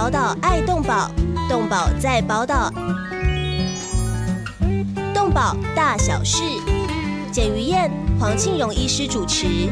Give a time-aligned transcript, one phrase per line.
[0.00, 1.10] 宝岛爱动宝，
[1.48, 2.70] 动宝在宝岛，
[5.12, 6.40] 动宝大小事，
[7.32, 9.68] 简于燕、黄庆荣医师主持。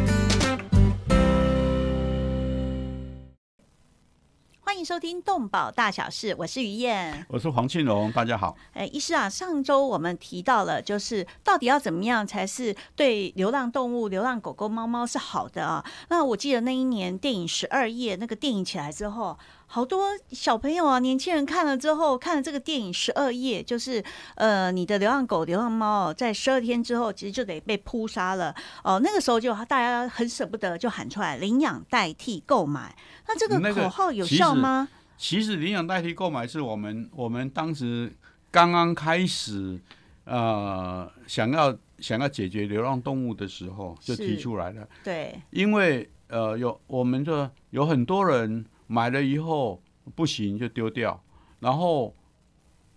[4.61, 8.57] 欢迎收听《动保大小事》，我是于燕，我是黄庆荣，大家好。
[8.73, 15.85] 哎，医师啊，上周我们提到了，就是到底要怎么样才是对流浪动物、流浪狗狗、猫猫是好的啊？
[16.09, 19.39] 那我记得那一年电影《十二夜》那个电影起来之后。
[19.69, 24.03] 好多小朋友啊，年轻人看了之后，看了这个电影《十二夜》，就是
[24.37, 29.01] 呃，你的流浪狗、流浪猫在十二天之后，其实就得被扑杀了哦。
[29.03, 32.97] 那个时候就大家很舍不得，就喊出来领养代替购买。
[33.27, 34.89] 那这个口号有效吗？
[35.19, 38.11] 其实领养代替购买是我们我们当时
[38.53, 39.79] 刚刚开始
[40.25, 44.89] 呃想要想要解决流浪动物的时候就提出来了。
[45.03, 48.65] 对，因为呃有我们的有很多人。
[48.87, 49.81] 买了以后
[50.15, 51.21] 不行就丢掉，
[51.61, 52.15] 然后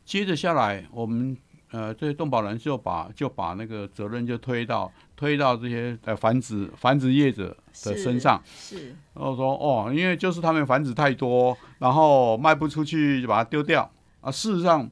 [0.06, 1.36] 接着下来，我们
[1.72, 13.90] 呃这些动保人就把就把那个责任就推到推到这些呃繁殖繁殖业者的身上，是，然后说哦，因为就是他们繁殖太多，然后卖不出去就把它丢掉
[14.22, 14.32] 啊。
[14.32, 14.90] 事实上，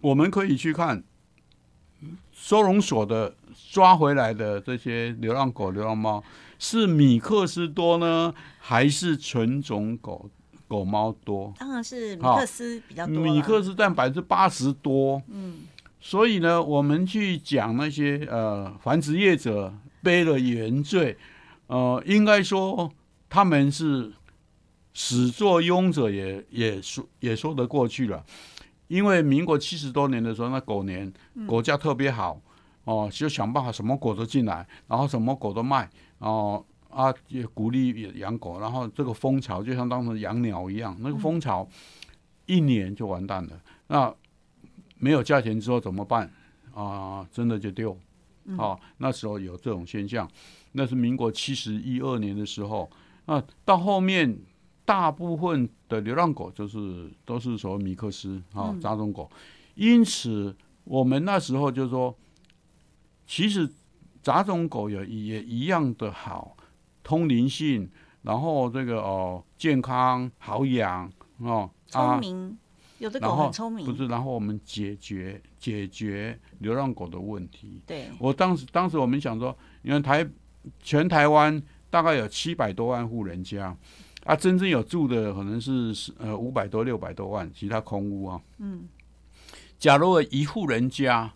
[0.00, 1.02] 我们可以去看
[2.32, 3.34] 收容所的
[3.70, 6.22] 抓回来的这些流浪狗、流浪猫。
[6.64, 10.30] 是米克斯多呢，还是纯种狗
[10.68, 11.52] 狗猫多？
[11.58, 13.16] 当然是米克斯比较多。
[13.16, 15.20] 米克斯占百分之八十多。
[15.26, 15.62] 嗯，
[16.00, 21.18] 所以呢，我们去讲那些呃繁殖业者背了原罪，
[21.66, 22.88] 呃，应该说
[23.28, 24.12] 他们是
[24.94, 28.24] 始作俑者，也也说也说得过去了。
[28.86, 31.12] 因为民国七十多年的时候，那狗年
[31.48, 32.40] 狗价特别好
[32.84, 35.90] 哦，就想办法什么狗都进来，然后什么狗都卖。
[36.22, 41.68] 哦啊，也鼓励养狗，然后这个蜂巢就像当时养鸟一样，那个蜂巢
[42.46, 43.60] 一年就完蛋了。
[43.88, 44.14] 那
[44.98, 46.30] 没有价钱之后怎么办？
[46.72, 47.98] 啊，真的就丢。
[48.56, 50.30] 哦，那时候有这种现象，
[50.72, 52.88] 那是民国七十一二年的时候。
[53.24, 54.38] 那到后面，
[54.84, 59.28] 大部分的流浪狗就是都是所谓米克斯啊杂种狗，
[59.74, 60.54] 因此
[60.84, 62.16] 我们那时候就说，
[63.26, 63.68] 其实。
[64.22, 66.56] 杂种狗也也一样的好，
[67.02, 67.90] 通灵性，
[68.22, 72.56] 然后这个哦健康好养哦，聪明，
[72.98, 77.82] 有的狗很聪明，不是，然后我们解决解决流浪狗的问题。
[77.84, 80.24] 对，我当时当时我们想说，因为台
[80.80, 81.60] 全台湾
[81.90, 83.76] 大概有七百多万户人家，
[84.22, 88.40] 啊，真正有住的可能是呃五百多六百多万，其他空屋啊。
[88.58, 88.88] 嗯，
[89.80, 91.32] 假如一户人家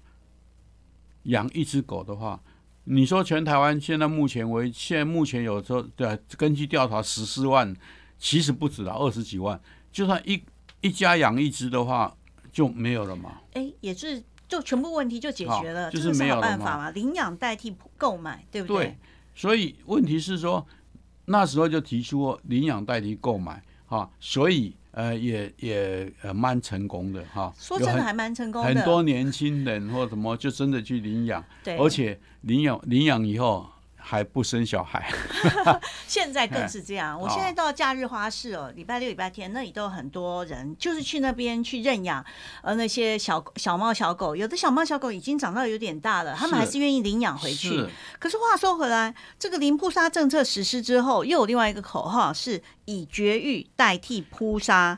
[1.25, 2.41] 养一只狗的话。
[2.89, 7.75] 你说全台湾现在目前为现在目前有时候对，根据调查十四万，
[8.17, 9.61] 其实不止了，二十几万。
[9.93, 10.41] 就算一
[10.81, 12.17] 一家养一只的话，
[12.53, 13.41] 就没有了嘛？
[13.55, 16.91] 哎，也是，就全部问题就解决了，就是没有办法嘛？
[16.91, 18.85] 领养代替购买，对不对？
[18.87, 18.97] 对。
[19.35, 20.67] 所以问题是说，
[21.25, 24.75] 那时候就提出领养代替购买，哈，所以。
[24.97, 33.71] 呃，也也呃蛮成功的哈，说真的还蛮成功的，很多年轻人或什么就真的去领养，对，而且领养领养以后。
[34.09, 35.13] 还不生小孩，
[36.07, 37.19] 现在更是这样。
[37.21, 42.25] 我现在到假日花市哦，礼拜六、礼拜天那里都有很多人，就是去那边去认养，
[42.63, 47.85] 呃，那些小小猫、小狗，有的小猫、小狗已经长到有点大了，他们还是愿意领养回去。
[48.21, 54.97] 可是话说回来，这个零扑杀政策实施之后，又有另外一个口号，是以绝育代替扑杀。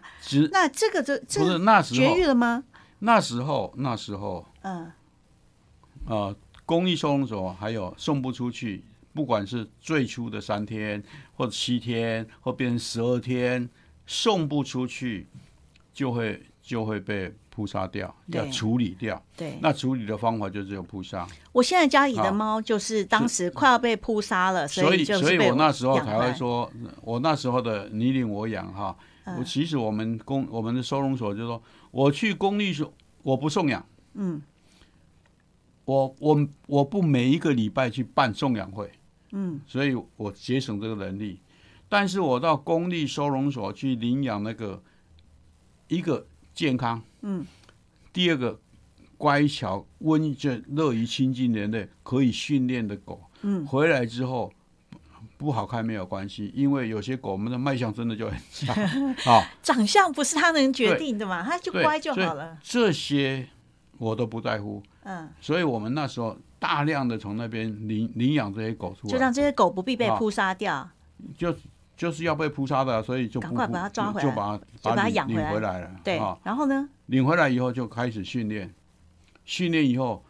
[0.53, 2.65] 那这个这这不是那时候绝育了吗？
[2.99, 4.93] 那时候那时候，嗯，
[6.07, 6.37] 呃，
[6.67, 8.85] 公益收容所还有送不出去。
[9.13, 11.03] 不管是最初的三天，
[11.35, 13.69] 或者七天，或变成十二天，
[14.07, 15.27] 送不出去，
[15.93, 19.21] 就会就会被扑杀掉，要处理掉。
[19.37, 21.27] 对，那处理的方法就只有扑杀。
[21.53, 26.71] 我现在家里的猫就是当时快要被扑杀了，所以所以我那时候才会说，
[27.03, 28.97] 我那时候的你领我养哈。
[29.37, 32.91] 我其实我们公我们的收容所就说，我去公立所
[33.23, 33.85] 我不送养。
[34.15, 34.41] 嗯，
[35.85, 38.91] 我我我不每一个礼拜去办送养会。
[39.33, 41.41] 嗯，所以我节省这个能力，
[41.89, 44.83] 但是我到公立收容所去领养那个
[45.89, 47.47] 一个健康，嗯，
[48.13, 48.59] 第二个
[49.17, 54.53] 乖巧、温顺、乐于亲近人类、可以训练的狗，嗯，回来之后
[55.37, 58.75] 不好看没有关系，因为有些狗我们的卖相真的就很差，
[59.25, 62.59] 好， 长相不是他能决定的嘛，他就乖就好了。
[62.63, 63.49] 这些
[63.99, 66.39] 我都不在乎，嗯，所以我们那时候。
[66.59, 70.89] 大量的从那边领领养这些狗出来，就让这些狗不必被扑杀掉。
[71.37, 71.55] 就
[71.97, 75.81] 就是要被扑杀的，所以就赶快把它抓回来就把它就把它领领养回来。
[75.81, 75.91] 了。
[76.05, 76.89] 对啊，，然后呢？
[77.07, 78.73] 领回来以后就开始训练，
[79.45, 80.25] 训练以后，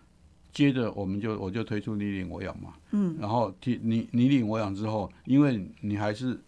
[0.53, 6.41] 接着我们就我就推出你领我养嘛，嗯，然后你你你领我养之后，因为你还是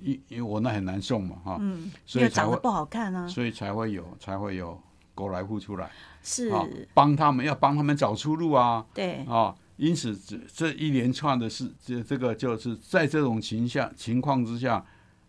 [0.00, 4.80] 因因为我那很难送嘛哈，嗯，所以长得不好看啊，所以才会有才会有
[5.14, 5.90] 狗来户出来
[6.22, 14.84] 是，啊，帮他们要帮他们找出路啊对，啊，因此这这一连串的事，这这个就是在这种情下情况之下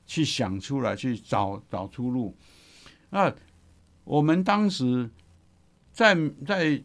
[0.06, 2.36] 去想出来，去找找出路。
[3.12, 3.34] 那
[4.04, 5.10] 我们当时
[5.92, 6.82] 在在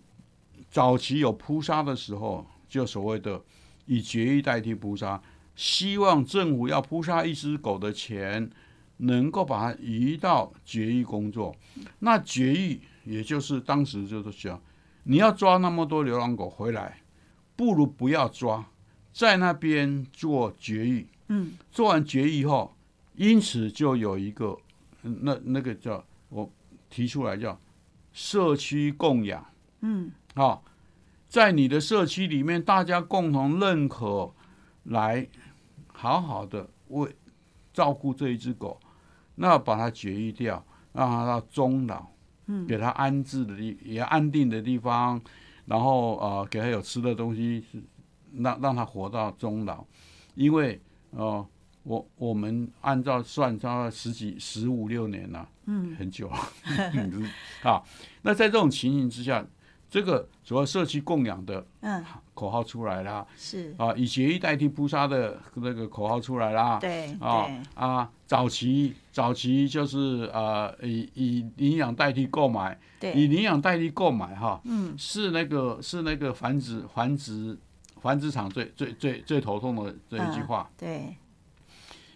[0.71, 3.43] 早期有扑杀的时候，就所谓的
[3.87, 5.21] 以绝育代替扑杀，
[5.55, 8.51] 希望政府要扑杀一只狗的钱，
[8.99, 11.55] 能够把它移到绝育工作。
[12.01, 14.61] 那绝育也就是当时就是讲，
[15.05, 17.01] 你要抓那么多流浪狗回来，
[17.55, 18.67] 不如不要抓，
[19.13, 21.07] 在那边做绝育。
[21.29, 22.77] 嗯，做完绝育后，
[23.15, 24.57] 因此就有一个
[25.03, 26.51] 嗯那那个叫我
[26.91, 27.59] 提出来叫
[28.13, 29.45] 社区供养。
[29.81, 30.61] 嗯，啊，
[31.29, 34.33] 在你的社区里面，大家共同认可，
[34.85, 35.27] 来
[35.93, 37.15] 好好的为
[37.73, 38.81] 照顾这一只狗，
[39.35, 42.07] 那把它绝育掉，让它到终老，
[42.47, 45.21] 嗯，给他安置的地，也安定的地方，
[45.67, 47.83] 然后呃，给他有吃的东西，是
[48.35, 49.85] 让让他活到终老，
[50.35, 51.47] 因为呃，
[51.83, 56.39] 我我们按照算，大概十几十五六年了，嗯，很久了，
[56.95, 57.31] 嗯
[57.63, 57.83] 啊，
[58.23, 59.45] 那在这种情形之下，
[59.97, 62.05] 这个主要社区供养的嗯，
[62.35, 77.57] 口号出来啦，是，啊，以协议代替扑杀的那个口号出来啦，对，啊对，啊，早期早期就是呃以以领养代替购买，以对，领养代替购买哈，嗯，是那个是那个繁殖繁殖
[78.03, 81.17] 繁殖场最最最最头痛的这一句嗯话，对，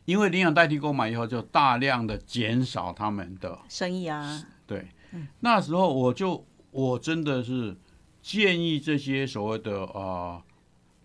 [0.04, 4.86] 因为领养代替购买以后，就大量的减少他们的生意啊，对，
[5.40, 7.76] 那时候我就我真的是
[8.22, 10.42] 建议这些所谓的啊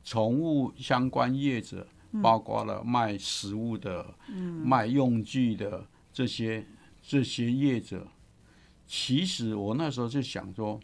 [0.04, 1.88] 宠物相关业者，
[2.22, 4.06] 包括了卖食物的、
[4.64, 6.66] 卖用具的这些
[7.02, 8.08] 这些业者，
[8.86, 10.80] 其实我那时候就想说，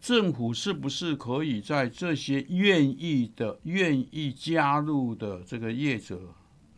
[0.00, 6.20] 政府是不是可以在这些愿意的、愿意加入的这个业者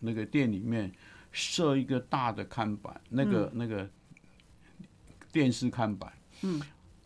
[0.00, 0.92] 那个店里面
[1.30, 3.88] 设一个大的看板，那个、那个
[5.32, 6.12] 电视看板，
[6.42, 6.60] 嗯，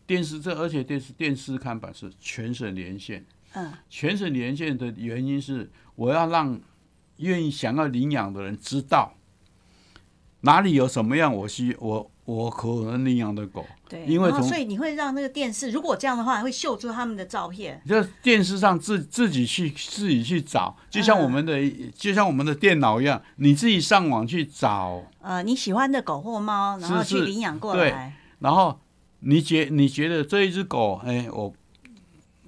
[0.07, 3.23] 电视这而且电视电视看板是全省连线，
[3.53, 6.59] 嗯，全省连线的原因是我要让
[7.17, 9.13] 愿意想要领养的人知道
[10.41, 21.57] 哪里有什么样我需我我可能领养的狗，对，因为从所以你会让那个电视，如果这样的话，会秀出他们的照片，就电视上自自己去自己去找，就像我们的、
[21.95, 27.91] 就像我们的电脑一样，你自己上网去找，呃，你喜欢的狗或猫，然后去领养过对。
[27.91, 28.77] 来，然后
[29.19, 31.53] 你觉你觉得这一只狗，哎，我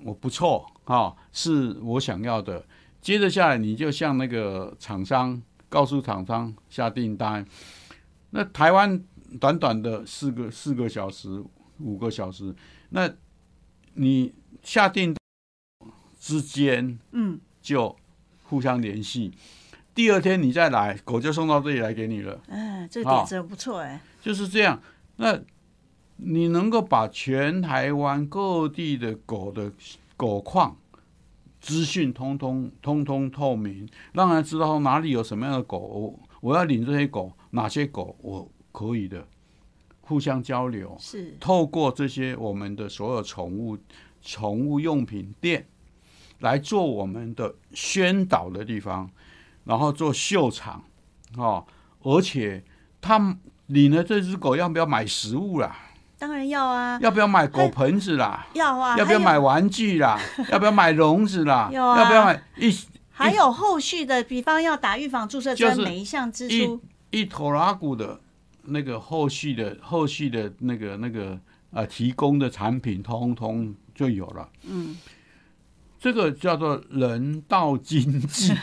[0.04, 2.66] 我不错啊、是我想要的。
[3.02, 7.46] 接着下来，你就向那个厂商告诉厂商下订单。
[8.32, 9.02] 那台湾
[9.40, 11.44] 短短的四个四个小时、
[11.80, 12.54] 五个小时，
[12.90, 13.10] 那
[13.94, 14.34] 你
[14.64, 17.96] 下订单之间嗯，就
[18.44, 19.32] 互相联系。
[19.96, 22.42] 第二天你再来，狗就送到这里来给你了。
[22.48, 24.82] 嗯，这点子不错哎，就是这样。
[25.18, 25.40] 那
[26.22, 29.72] 你能够把全台湾各地的狗的
[30.18, 30.78] 狗况
[31.62, 39.26] 资讯通通通通透明，让人知道哪里有什么样的狗，我我要领这些狗，哪些狗我可以的，
[40.02, 40.96] 互相交流。
[41.00, 43.78] 是，透过这些我们的所有宠物
[44.22, 45.68] 宠物用品店
[46.40, 49.10] 来做我们的宣导的地方，
[49.64, 50.84] 然后做秀场
[51.36, 51.66] 哦，
[52.02, 52.64] 而且
[53.02, 55.76] 他领了这只狗要不要买食物啦？
[56.20, 58.46] 当然要啊，要不要买狗盆子啦？
[58.54, 60.20] 要啊，要不要买玩具啦？
[60.52, 61.70] 要不要买笼子啦？
[61.74, 62.78] 有啊要不要买一
[63.10, 68.20] 还有后续的，比方要打预防注射针，就是每一项支出，一头拉骨的
[68.64, 71.40] 那个后续的后续的那个那个
[71.72, 74.50] 呃提供的产品，通通就有了。
[74.64, 74.98] 嗯，
[76.00, 78.54] 这个叫做人道经济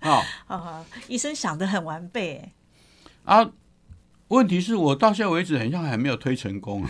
[0.00, 2.52] 啊啊， 医生想的很完备
[3.24, 3.50] 哎，啊！
[4.28, 6.84] 问题是我到现在为止，好像还没有推成功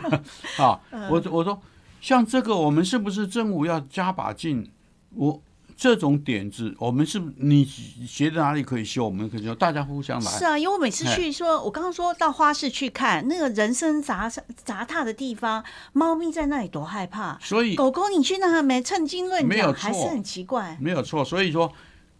[0.58, 0.80] 啊！
[1.10, 1.60] 我我说，
[2.00, 4.70] 像这个，我们是不是政府要加把劲？
[5.14, 5.42] 我
[5.76, 7.64] 这种点子，我们是你
[8.06, 10.30] 觉得哪里可以修，我们可以修，大家互相来。
[10.30, 14.30] 是啊，因为我每次去说，我刚刚说到花市去看那个人声杂
[14.64, 20.76] 杂沓的地方，猫咪在那里多害怕，所以狗狗你去那没称斤论没有两，还是很奇怪。
[20.80, 21.72] 没有错，所以说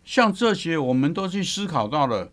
[0.04, 2.32] 像这些，我们都去思考到了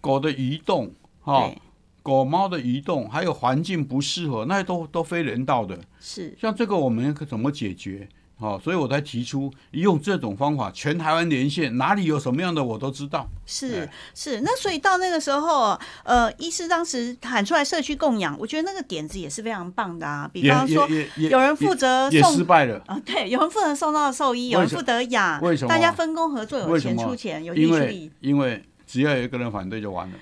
[0.00, 0.92] 狗的移动，
[1.24, 1.58] 哈、对，
[2.02, 5.80] 狗猫的移动，还有环境不适合，那都都非人道的。
[5.98, 8.08] 是像这个我们可怎么解决？
[8.36, 13.26] 好、所以我才提出用这种方法，全台湾连线，哪里有什么样的我都知道。
[13.46, 20.28] 是哎是，那所以到那个时候，呃，医师当时喊出来社区供养，我觉得那个点子也是非常棒的啊。
[20.30, 28.10] 比方说，有人负责送失败了，啊，对，有人负责送到兽医，有人负责养，为什么大家分工合作，有钱出钱，有力因为。
[28.20, 30.14] 因为只要有一个人反对就完了。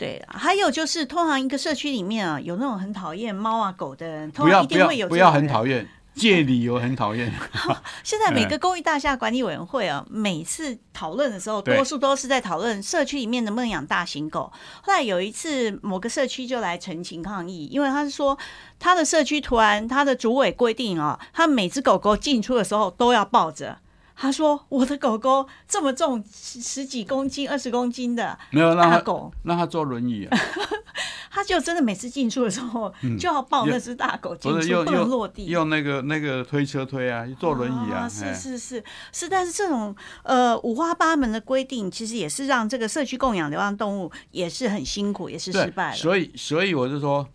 [0.00, 7.30] 对，啊还有就是，通常一个社区里面啊，有那种很讨厌猫啊狗的人，通常一定会有不要很讨厌，借理由很讨厌。
[8.02, 14.50] 现在每哎个公益大厦管理委员会啊，每次讨论的时候，多数都是在讨论社区里面能不能养大型狗。
[14.80, 18.38] 后来有一次，某个社区就来陈情抗议，因为他是说
[18.78, 23.76] 他的社区突然他的主委规定啊，他每只狗狗进出的时候都要抱着。
[24.22, 30.38] 他说：“我的狗狗这么重，十十几公斤、二十公斤的没有让他大狗，让他坐轮椅啊，
[31.32, 35.46] 他就真的每次进出的时候、就要抱那只大狗进不是出，不能落地。
[35.46, 38.06] 用那个那个推车推啊，坐轮椅啊。
[38.06, 45.96] 是哎是是是，但是这种呃五花八门的规定，其实也是让这个社区供养流浪动物也是很辛苦，也是失败了。
[45.96, 47.26] 所以所以我就说，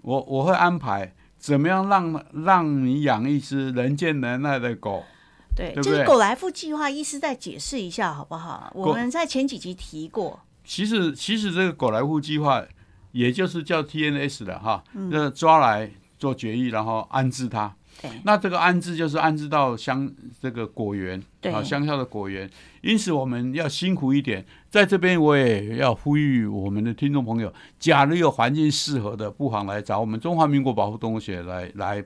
[0.00, 5.04] 我我会安排怎么样让让你养一只人见人爱的狗。
[5.58, 8.72] 对，对不对就是狗来富计划，医师再解释一下好不好？
[8.76, 12.64] 我们在前几集提过，其实其实这个狗来富计划，
[13.10, 17.74] 也就是叫 TNS 的哈，嗯那、抓来做绝育，然后安置它。
[18.00, 20.08] 对那这个安置就是安置到乡
[20.40, 22.48] 这个果园对啊，乡下的果园。
[22.80, 32.04] 因此我们要辛苦一点，在这边我也要呼吁我们的听众朋友，假如有环境适合的，不妨来找我们中华民国保护动物学来来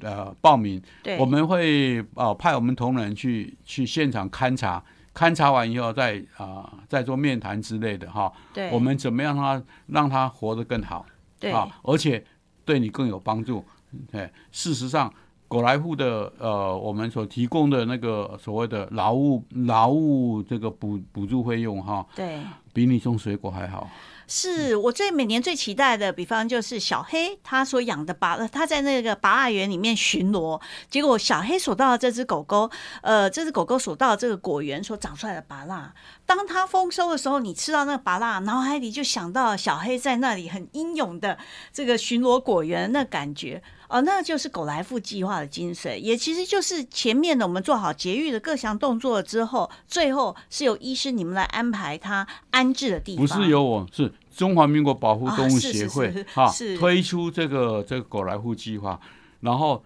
[0.00, 0.80] 呃报名。
[1.02, 4.82] 对，我们会啊、派我们同仁去去现场勘察，
[5.14, 8.32] 勘察完以后再啊、再做面谈之类的哈。
[8.52, 11.04] 对我们怎么样让他让他活得更好
[11.38, 12.24] 对啊，而且
[12.64, 13.64] 对你更有帮助。
[14.10, 15.12] 对，事实上，
[15.48, 22.40] 果来户的呃，我们所提供的那个所谓的劳务劳务这个补补助费用哈，对。
[22.72, 23.88] 比你种水果还好。
[24.28, 32.70] 是我最每年最期待的，比方就是小黑他所养的拔，他在那个拔爱园里面巡逻，结果小黑所到的这只狗狗，
[33.02, 41.38] 呃，这只狗狗所到的这个果园所长出来的拔蜡，当它丰收的时候，你吃到那个拔蜡，脑海里就想到小黑在那里很英勇的
[41.72, 43.62] 这个巡逻果园那感觉。
[43.88, 59.00] 哦，那就是狗来富计划的精髓，也其实就是前面的我们做好节育的各项动作之后，最后是由医师你们来安排他安置的地方，不是由我，是中华民国保护动物协会是哈是推出这个这个狗来户计划，
[59.40, 59.82] 然后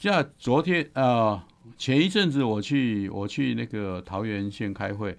[0.00, 1.40] 像昨天呃
[1.76, 5.16] 前一阵子我去我去那个桃园县开会，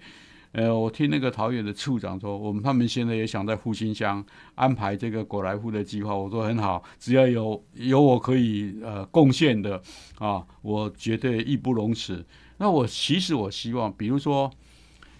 [0.52, 9.82] 呃，我听那个桃园的处长说，我们他们现在也想在复兴乡安排这个果来户的计划，我说很好，只要有有我可以呃贡献的
[10.18, 12.24] 啊，我绝对义不容辞。
[12.58, 14.50] 那我其实我希望，比如说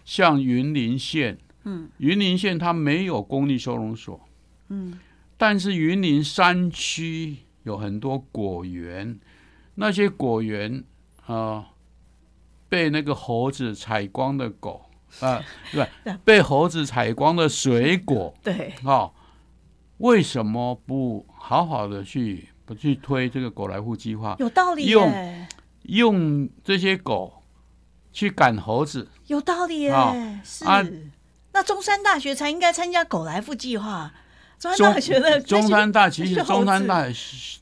[0.05, 1.39] 像云林县。
[1.65, 4.21] 嗯云林县它没有公立收容所，
[4.71, 4.99] 嗯，
[5.37, 9.17] 但是云林山区有很多果园，
[9.77, 10.83] 那些果园
[11.25, 11.65] 啊、呃
[12.69, 14.87] 被那个猴子采光的狗
[15.21, 15.43] 啊，
[15.73, 19.13] 对对， 被猴子采光的水果，对，哦，
[19.99, 25.13] 为什么不好好的去不去推这个狗来户计划，有道理用，
[25.83, 27.43] 用这些狗
[28.13, 29.09] 去赶猴子？
[29.27, 29.91] 有道理耶。
[29.91, 30.15] 啊
[31.55, 34.11] 那中山大学才应该参加狗来富计划。
[34.59, 37.05] 中山大学的中山大其那实中山大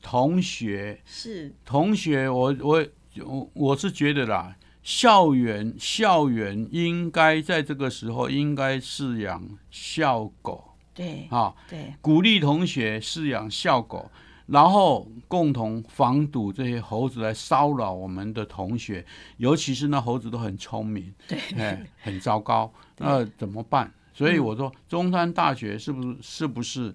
[0.01, 2.85] 同学是同学，我我
[3.25, 14.09] 我我是觉得啦，校园校园应该在这个时候应该饲养校狗对啊，对鼓励同学饲养校狗，
[14.47, 19.05] 然后共同防堵这些猴子来骚扰我们的同学，
[19.37, 23.91] 尤其是那猴子都很聪明，对哎，很糟糕，那怎么办？
[24.13, 26.93] 所以我说，中山大学是不是是不是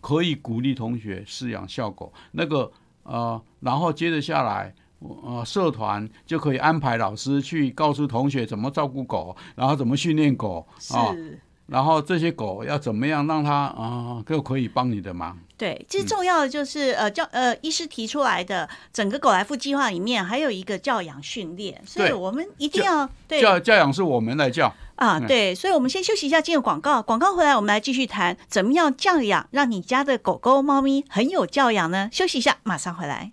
[0.00, 2.12] 可以鼓励同学饲养校狗？
[2.32, 4.74] 那个呃，然后接着下来。
[5.00, 11.40] 呃，社团就可以安排老师去告诉同学怎么照顾狗，然后怎么训练狗啊、是。
[11.66, 15.38] 然后这些狗要怎么样让它啊，就可以帮你的忙。
[15.58, 24.72] 对，其实重要的就是、呃教呃医师提出来的整个狗来福计划里面还有一个教养训练，所以我们一定要对教教养是我们来教。
[24.96, 27.02] 啊，嗯对，所以我们先休息一下，进入广告。
[27.02, 32.08] 广告回来，我们来继续谈怎么样教养，让你家的狗狗、猫咪很有教养呢？
[32.10, 33.32] 休息一下，马上回来。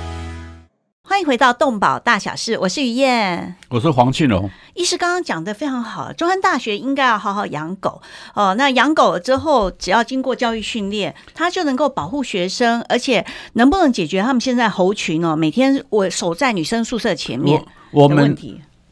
[1.11, 4.49] 欢迎回到动保大小事，我是于燕，我是黄庆荣。
[4.75, 8.01] 医师刚刚讲的非常好，中山大学应该要好好养狗
[8.33, 8.55] 哦。
[8.57, 13.25] 那养狗之后，只要经过教育训练，它就能够保护学生，而且
[13.55, 17.61] 能不能解决他们现在猴群哦，每天我守在女生宿舍前面。
[17.91, 18.37] 我们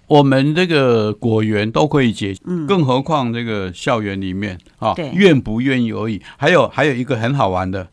[0.07, 6.21] 我们这个果园都可以解，嗯，更何况这个校园里面啊，愿不愿意而已。
[6.35, 7.87] 还有还有一个很好玩的，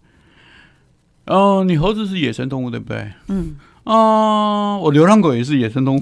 [1.27, 3.13] 哦，你猴子是野生动物对不对？
[3.29, 3.55] 嗯
[3.87, 6.01] 啊，我流浪狗也是野生动物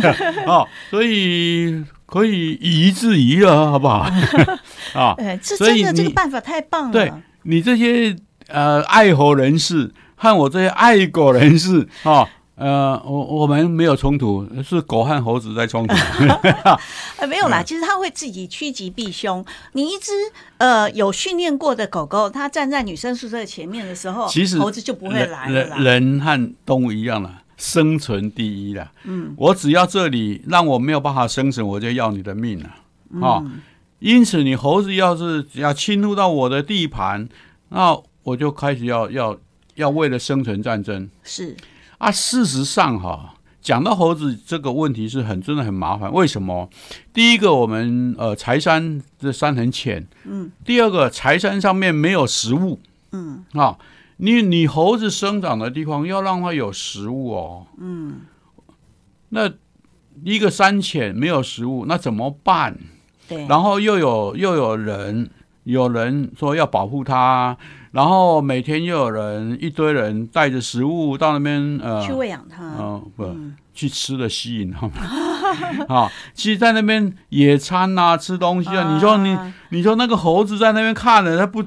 [0.46, 4.08] 哦，所以可以以一制夷了，好不好？
[4.94, 6.92] 啊，这真的这个办法太棒了。
[6.92, 7.12] 对
[7.42, 12.28] 你这些呃爱猴人士和我这些爱狗人士啊。
[12.56, 15.94] 呃，我我们没有冲突，是狗和猴子在冲突。
[17.18, 19.44] 呃，没有啦，其实它会自己趋吉避凶。
[19.72, 20.12] 你一只
[20.58, 25.78] 呃有训练过的狗狗，它站在女生宿舍前面的时候，其实猴子就不会来了。
[25.78, 28.92] 人和动物一样了，生存第一了。
[29.02, 33.26] 嗯，我只要这里让我没有办法生存，我就要你的命了。
[33.26, 33.44] 啊，
[33.98, 37.28] 因此你猴子要是要侵入到我的地盘，
[37.70, 39.36] 那我就开始要要
[39.74, 41.10] 要为了生存战争。
[41.24, 41.56] 是。
[42.04, 46.12] 啊，事实上哈，讲到猴子这个问题是很真的很麻烦。
[46.12, 46.68] 为什么？
[47.14, 50.52] 第一个，我们呃柴山这山很浅，嗯。
[50.66, 52.78] 第二个，柴山上面没有食物，
[53.12, 53.42] 嗯。
[53.54, 53.78] 啊，
[54.18, 58.20] 你你猴子生长的地方要让它有食物哦，嗯。
[59.30, 59.50] 那
[60.24, 62.78] 一个山浅没有食物，那怎么办？
[63.26, 63.46] 对。
[63.46, 65.30] 然后又有又有人
[65.62, 67.56] 有人说要保护它。
[67.94, 73.24] 然后每天又有人一堆人带着食物到那边呃去喂养它，嗯不
[73.72, 81.64] 去吃的吸引他们啊，其实，在那边野餐啊，吃东西啊，你说你你说那个猴子在那边看了，它不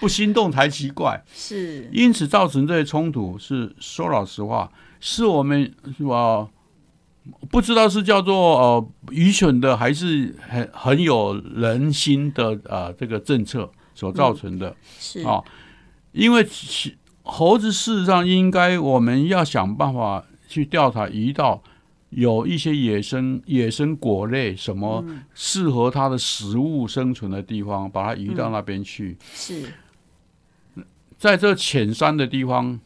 [0.00, 1.22] 不心动才奇怪。
[1.32, 6.48] 是，因此造成这些冲突是说老实话，是我们是吧？
[7.50, 15.40] 不知道是叫做呃愚蠢的，还是很很有人心的呃这个政策所造成的，是啊。
[16.12, 16.46] 因为
[17.22, 21.62] 猴子事实上应该我们要想办法去调查移到
[22.10, 29.18] 有一些野生野生果类什么适合它的食物生存的地方，把它移到那边去。
[29.34, 29.74] 是，
[31.18, 32.80] 在这浅山的地方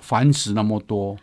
[0.00, 1.16] 繁殖那么多，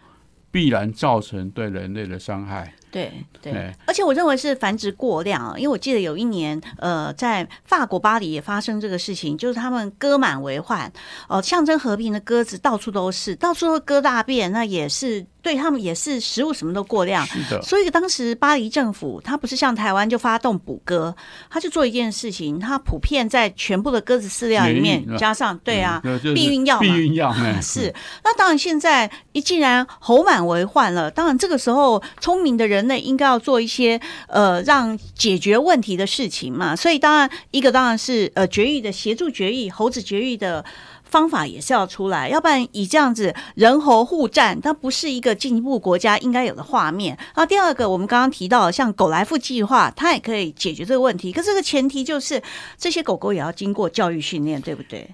[0.50, 2.74] 必然造成对人类的伤害。
[2.90, 10.92] 对对，而且我认为是繁殖过量啊，因为我记得有一年，呃，在法国巴黎也发生这个事情，就是他们割满为患，
[11.28, 15.26] 哦，象征和平的鸽子到处都是，到处都割大便，那也是。
[15.48, 17.62] 对他们也是食物什么都过量，是的。
[17.62, 21.16] 所以当时巴黎政府他不是像台湾就发动捕鸽，
[21.50, 26.04] 他就做一件事情，他普遍在全部的鸽子饲料里面加上对啊
[26.36, 27.94] 避孕药，避孕药是。
[28.26, 36.76] 那当然现在一既然猴满为患了，当然这个时候聪明的人类应该要做一些呃让解决问题的事情嘛。
[36.76, 40.66] 所以当然一个当然是呃绝育的协助绝育猴子绝育的。
[41.10, 47.18] 方法也是要出来，要不然以这样子人猴互战，它不是一个进一步国家应该有的画面。
[47.34, 51.32] 啊，第二个，我们刚刚提到像狗来富计划，它也可以解决这个问题。
[51.32, 52.42] 可这个前提就是
[52.78, 55.10] 这些狗狗也要经过教育训练，对不对？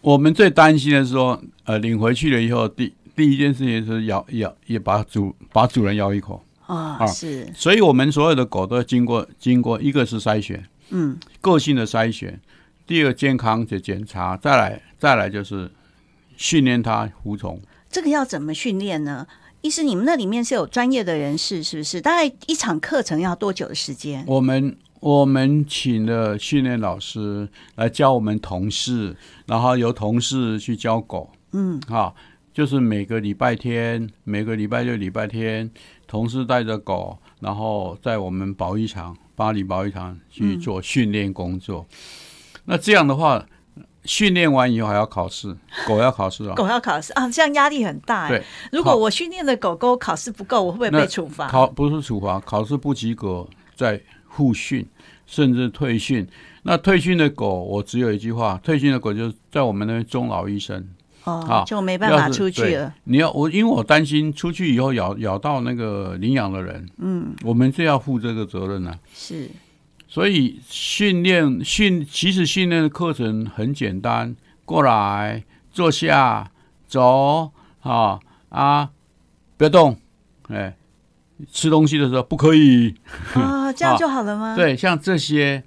[0.00, 7.52] 我们最担心的是说，呃，领回去了以后，第第一件事情是咬咬，也把主把主人咬一口啊，是。
[7.56, 12.40] 所以我们所有的狗都要经过经过一个是筛选，嗯，个性的筛选。
[12.86, 15.70] 第二健康的检查，再来再来就是
[16.36, 17.60] 训练它服从。
[17.90, 19.26] 这个要怎么训练呢？
[19.62, 22.00] 意思你们那里面是有专业的人士，是不是？
[22.00, 24.22] 大概一场课程要多久的时间？
[24.28, 31.32] 我们我们请了训练老师来教我们同事，然后由同事去教狗。
[31.52, 32.14] 嗯，好，
[32.54, 35.68] 就是每个礼拜天，每个礼拜六、礼拜天，
[36.06, 41.84] 同事带着狗，然后在我们保育场、巴黎保育场去做训练工作。
[42.66, 43.44] 那这样的话，
[44.04, 46.54] 训练完以后还要考试，狗要考试啊。
[46.54, 48.28] 狗要考试啊，这样压力很大哎。
[48.28, 51.48] 对，如果我训练的狗狗考试不够，我会不会被处罚？
[51.48, 54.86] 考不是处罚，考试不及格再复训，
[55.26, 56.26] 甚至退训。
[56.62, 60.86] 那退训的狗，我只有一句话：退训的狗就是在我们那边终老一生。
[61.24, 62.94] 哦啊，就没办法出去了。
[63.02, 68.96] 你要我，因为我担心出去以后咬咬到那个领养的人，嗯，我们是要负这个责任的。
[69.12, 69.50] 是，
[70.16, 76.50] 所以训练训，其实训练的课程很简单，过来坐下
[76.86, 78.88] 走啊啊，
[79.58, 79.98] 不要动，
[80.48, 80.74] 哎，
[81.52, 82.94] 吃东西的时候不可以。
[83.34, 84.56] 啊，这样就好了吗？
[84.56, 85.62] 对，像这些。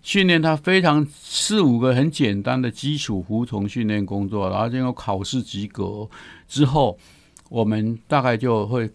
[0.00, 6.08] 训练它非常四五个很简单的基础服从训练工作，然后经过考试及格
[6.46, 6.96] 之后，
[7.48, 8.88] 我们大概就会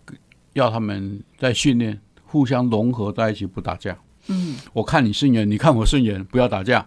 [0.54, 3.98] 要他们在训练互相融合在一起，不打架。
[4.28, 6.86] 嗯，我看你顺眼，你看我顺眼，不要打架。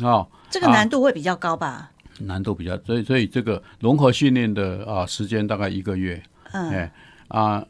[0.00, 1.90] 哦，这个难度会比较高吧？
[2.20, 6.22] 难度比较，所以所以这个融合训练的啊时间大概一个月。
[6.52, 6.92] 嗯，哎
[7.28, 7.64] 啊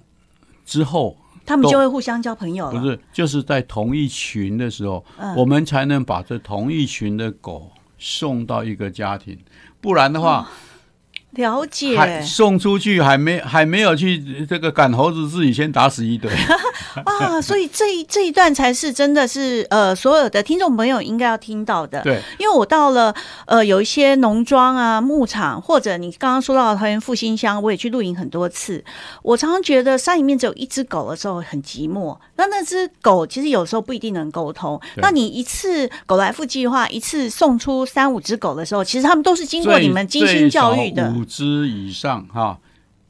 [0.64, 1.16] 之后。
[1.44, 2.80] 他们就会互相交朋友了。
[2.80, 5.04] 不是，就是在同一群的时候，
[5.36, 9.36] 我们才能把这同一群的狗送到一个家庭，
[9.80, 10.48] 不然的话。
[11.32, 16.30] 了解，送出去还没还没有去这个赶猴子，自己先打死一堆
[17.04, 17.40] 啊！
[17.40, 22.02] 所以这一这一段才是真的是呃，所有的听众朋友应该要听到的。
[22.02, 23.14] 对，因为我到了
[23.46, 28.84] 呃有一些农庄啊、牧场，或者你刚刚说到的桃园复兴乡，我也去露营很多次。
[29.22, 34.80] 我常常觉得山里面只有一只狗的时候很寂寞，那那只狗其实有时候不一定能沟通。
[34.96, 41.12] 那你一次狗来复计划，一次送出三五只狗的时候，其实他们都是经过你们精心教育的。
[41.12, 42.58] 五只以上哈，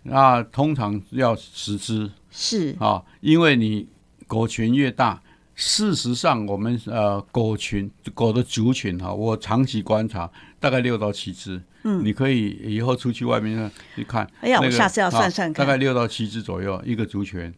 [0.02, 3.88] 那通常要十只是啊，因为你
[4.26, 5.22] 狗群越大，
[5.54, 17.52] 事实上我们呃狗群狗的族群哈，我长期观察大概六到七只，嗯，你可以以后出去外面去看，哎呀，我下次要算算看，大概六到七只左右一个族群，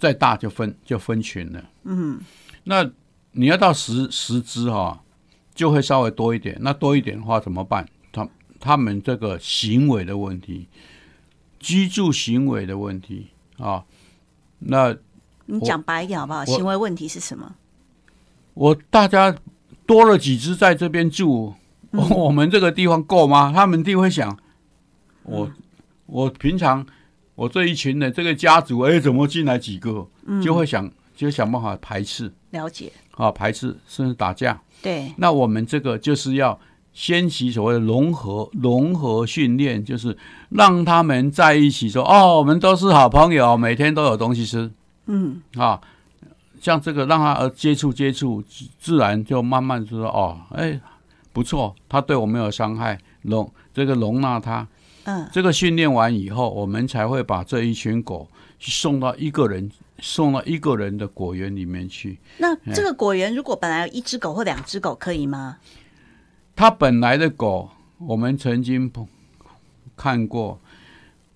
[0.00, 2.18] 再大就分就分群了，嗯，
[2.64, 2.90] 那
[3.32, 5.02] 你要到十十只哈，
[5.54, 7.86] 就会稍微多一点，那多一点的话怎么办？
[8.10, 8.26] 他
[8.58, 10.66] 他们这个行为的问题，
[11.58, 13.84] 居住行为的问题啊，
[14.60, 14.96] 那
[15.44, 16.44] 你讲白一点好不好？
[16.46, 17.54] 行为问题是什么？
[18.54, 19.36] 我大家
[19.84, 21.54] 多了几只在这边住，
[21.90, 23.52] 我们这个地方够吗？
[23.54, 24.38] 他们一定会想，
[25.24, 25.50] 我
[26.06, 26.86] 我平常
[27.40, 30.06] 我这一群人这个家族，哎，怎么进来几个？
[30.42, 34.60] 就会想就想办法排斥，了解啊，排斥甚至打架。
[34.82, 36.58] 对，那我们这个就是要。
[36.92, 40.14] 先起所谓的融合融合训练，就是
[40.48, 44.68] 让他们在一起说：“哦，我们都是好朋友，每天都有东西吃。”
[45.06, 45.80] 嗯，啊，
[46.60, 48.42] 像这个让他接触接触，
[48.80, 50.80] 自然就慢慢说：“哦，哎，
[51.32, 54.66] 不错，他对我没有伤害，容这个容纳他。”
[55.10, 58.28] 嗯，这个训练完以后，我们才会把这一群狗
[58.60, 59.68] 送到一个人
[59.98, 62.18] 送到一个人的果园里面去。
[62.38, 65.56] 那这个果园如果本来有一只狗或两只狗，可以吗？
[66.54, 68.90] 它本来的狗，我们曾经
[69.96, 70.60] 看过。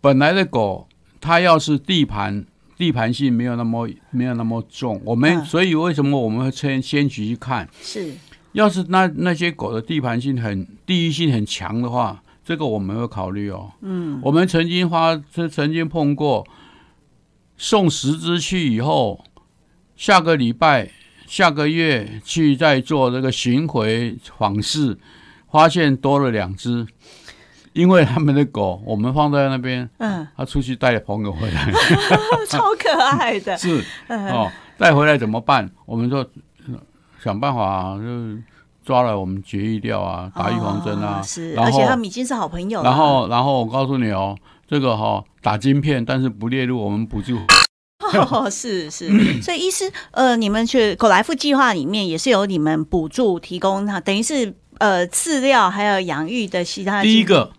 [0.00, 0.86] 本来的狗，
[1.20, 2.44] 它要是地盘
[2.76, 7.68] 地盘性没有那么没有那么重，我们所以为什么我们会先先去看？
[7.80, 8.12] 是，
[8.52, 13.72] 要是那那些狗的地盘性很地域性很强的话，这个我们会考虑哦。
[13.80, 15.16] 嗯，我们曾经花
[15.50, 16.46] 曾经碰过，
[17.56, 19.24] 送十只去以后，
[19.96, 20.90] 下个礼拜。
[21.26, 24.96] 下个月去再做这个巡回访视，
[25.50, 26.86] 发现多了两只，
[27.72, 31.72] 因为他们的狗我们放在那边，嗯，他出去带朋友回来，
[32.46, 35.68] 超可爱的， 是哦，带回来怎么办？
[35.86, 36.24] 我们说
[37.18, 38.04] 想办法，就
[38.84, 42.90] 抓了我们绝育掉啊，打预防针啊，是，而且他们已经是好朋友了。
[42.90, 44.36] 然后，然后我告诉你哦，
[44.68, 47.38] 这个哈打晶片，但是不列入我们补助。
[48.30, 49.08] 哦，是是，
[49.40, 57.02] 所以医师，呃，你们去狗来福计划里面也是有你们补助提供，哈，等于是呃饲料还有养育的其他。
[57.02, 57.50] 第一个，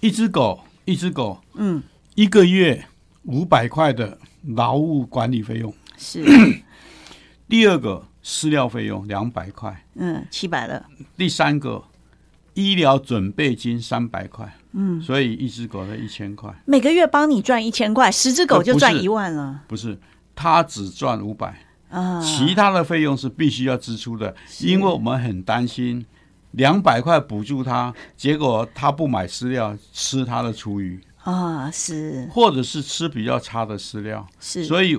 [0.00, 1.82] 一只狗，一只狗，嗯，
[2.16, 2.84] 一个月
[3.24, 4.18] 五百块的
[4.56, 6.24] 劳务管理费用是。
[7.48, 10.84] 第二个，饲料费用两百块，嗯，七百了。
[11.16, 11.82] 第三个，
[12.54, 14.52] 医疗准备金三百块。
[14.74, 19.60] 嗯，所以一只狗的一千块，每个月帮你赚一千块，十只狗就赚一万了。
[19.68, 19.98] 不是，
[20.34, 21.54] 他只赚五百。
[21.90, 26.06] 啊，其他的费用是必须要支出的，因为我们很担心
[26.52, 30.98] 两百块补助他，结果他不买饲料吃他的厨余。
[31.22, 32.26] 啊，是。
[32.32, 34.98] 或者是吃比较差的饲料，是，所以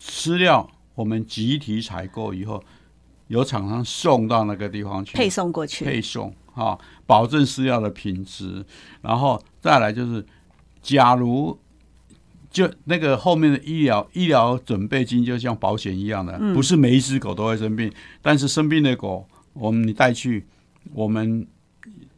[0.00, 2.62] 饲料我们集体采购以后，
[3.28, 8.64] 由厂商送到那个地方去配送过去，配送啊，保证饲料的品质，
[9.00, 10.24] 然后再来就是，
[10.82, 11.58] 假如
[12.50, 16.52] 就那个后面的医疗医疗准备金就像保险一样的，嗯。
[16.52, 20.44] 不是每一只狗都会生病，但是生病的狗，我们你带去，
[20.92, 21.46] 我们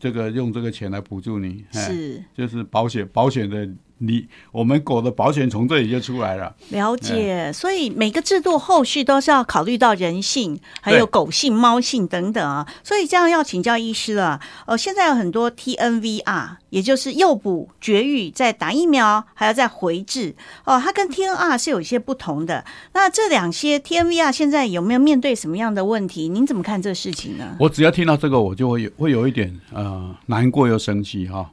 [0.01, 2.25] 这个用这个钱来补助你，哎是。
[2.37, 6.55] 就是保险保险的你，我们狗的保险从这里就出来了。
[6.71, 12.67] 了解，所以每个制度后续都是要考虑到人性，还有狗性、猫性等等啊。
[12.83, 14.41] 所以这样要请教医师了。
[14.67, 20.79] 呃，现在有很多 TNVR，也就是诱捕、绝育、再打疫苗，还要再回治哦。
[20.79, 22.65] 它跟 TNR 是有一些不同的。
[22.93, 26.29] 那这两些 TNVR 现在有没有面对什么样的问题？
[26.29, 27.57] 您怎么看这事情呢？
[27.61, 31.51] 我只要听到这个，我就会有会有一点呃难过又生气哈。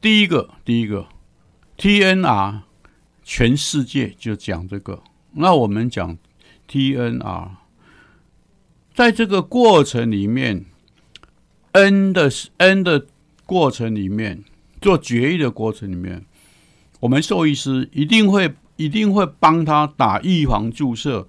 [0.00, 1.06] 第一个，第一个
[1.78, 2.60] ，TNR，
[3.22, 6.16] 全世界就讲这个，那我们讲
[6.68, 7.48] TNR，
[8.92, 10.64] 在这个过程里面
[11.72, 13.06] ，N 的 N 的
[13.46, 14.44] 过程里面，
[14.80, 16.24] 做决议的过程里面，
[17.00, 21.26] 我们兽医师一定会一定会帮他打预防注射。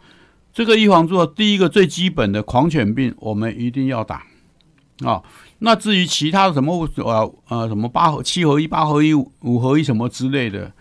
[0.53, 4.25] 这个预防注射，第一个最基本的狂犬病，我们一定要打
[4.99, 5.21] 啊。
[5.65, 10.71] 那至于其他的什么呃呃什么八合七合一、八合一、五合一什么之类的，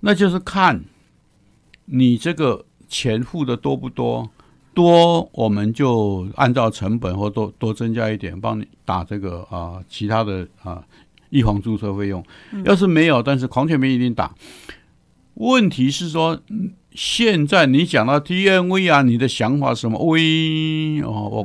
[0.00, 0.82] 那就是看
[1.84, 4.28] 你这个钱付的多不多，
[4.74, 10.82] 多我们就按照成本或多多增加一点，帮你打这个啊、其他的啊、
[11.30, 12.20] 预防注射费用。
[12.64, 14.34] 要是没有，但是狂犬病一定打。
[15.34, 21.44] 问题是说，嗯现在你讲到 TNV 啊，你的想法什么？V 哦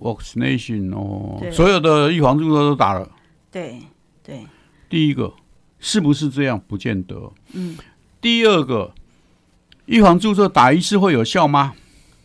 [0.00, 3.10] ，vaccination 哦，所有的预防注射都打了。
[3.50, 3.78] 对
[4.22, 4.46] 对，
[4.88, 5.32] 第一个
[5.78, 6.60] 是不是这样？
[6.66, 7.32] 不见得。
[7.52, 7.76] 嗯，
[8.20, 8.92] 第二个，
[9.86, 11.74] 预防注射打一次会有效吗？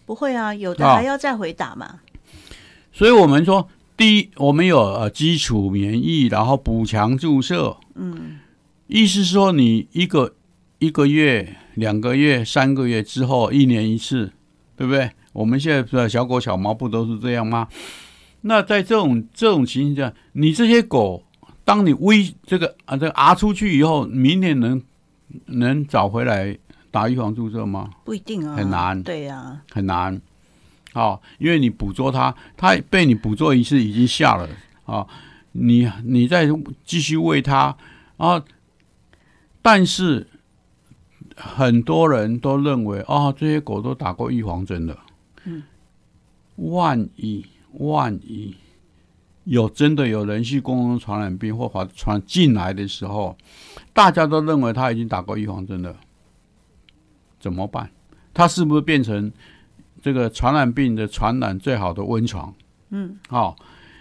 [0.06, 2.00] 不会啊，有的啊还要再回打嘛。
[2.92, 7.78] 所以我们说，第一，我们有呃基础免疫，然后补强注射。
[7.96, 8.40] 嗯，
[8.88, 10.36] 意思是说你一个
[10.80, 14.32] 一个月、两个月、三个月之后，一年一次，
[14.76, 15.10] 对不对？
[15.32, 17.68] 我们现在的小狗、小猫不都是这样吗？
[18.42, 21.24] 那在这种这种情形下，你这些狗，
[21.64, 24.82] 当你喂这个啊这个啊出去以后，明年能
[25.46, 26.56] 能找回来
[26.92, 27.90] 打预防注射吗？
[28.04, 30.22] 不一定啊，很难对啊，很难，
[30.94, 34.44] 哦，因为你捕捉它，它被你捕捉一次已经下了
[34.86, 35.08] 啊、哦，
[35.54, 36.48] 你你再
[36.86, 37.76] 继续喂它
[38.18, 38.44] 啊，
[39.62, 40.28] 但是
[41.36, 44.98] 很多人都认为啊、这些狗都打过预防针了，
[45.46, 45.64] 嗯，
[46.56, 48.56] 万一万一
[49.46, 53.38] 有真的有人畜共同传染病或传传进来的时候，
[53.92, 55.96] 大家都认为他已经打过预防针了，
[57.40, 57.90] 怎么办？
[58.34, 59.32] 它是不是变成
[60.02, 62.54] 这个传染病的传染最好的温床？
[62.90, 63.56] 嗯，好、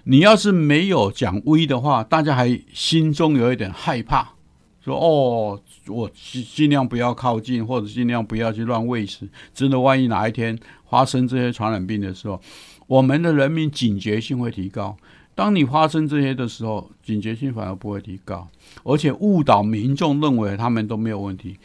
[0.05, 4.35] 你要是没有讲威的话，大家还心中有一点害怕，
[4.81, 9.29] 说哦，我尽尽量不要靠近，或者尽量不要去乱喂食。
[9.55, 12.41] 真的，万一哪一天发生这些传染病的时候，
[12.87, 14.97] 我们的人民警觉性会提高。
[15.35, 18.47] 当你发生这些的时候，警觉性反而不会提高，
[18.85, 21.57] 而且误导民众认为他们都没有问题。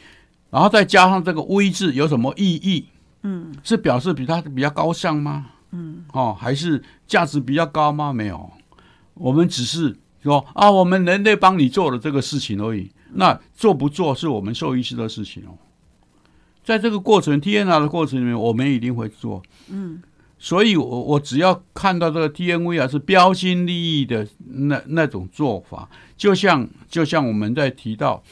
[0.50, 2.86] 然后再加上这个“威”字有什么意义？
[3.22, 5.46] 嗯，是表示比他比较高尚吗？
[5.72, 8.12] 嗯，哦，还是价值比较高吗？
[8.12, 8.50] 没有，
[9.12, 12.90] 我们只是说啊，我们人类帮你做了这个事情而已。
[13.12, 15.58] 那做不做是我们兽医师的事情哦。
[16.64, 19.42] 在这个过程 TNR 的过程里面，我们一定会做。
[19.68, 20.02] 嗯，
[20.38, 28.22] 所以我我只要看到这个 TNV 啊是标新立异的那那种做法，就像就像我们在提到。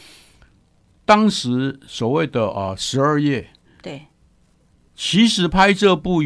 [1.06, 4.06] 当时所谓的啊十二页，对，
[4.96, 6.20] 其实拍这部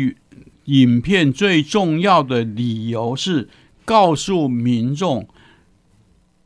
[0.64, 3.50] 影片最重要的理由是
[3.84, 5.28] 告诉民众，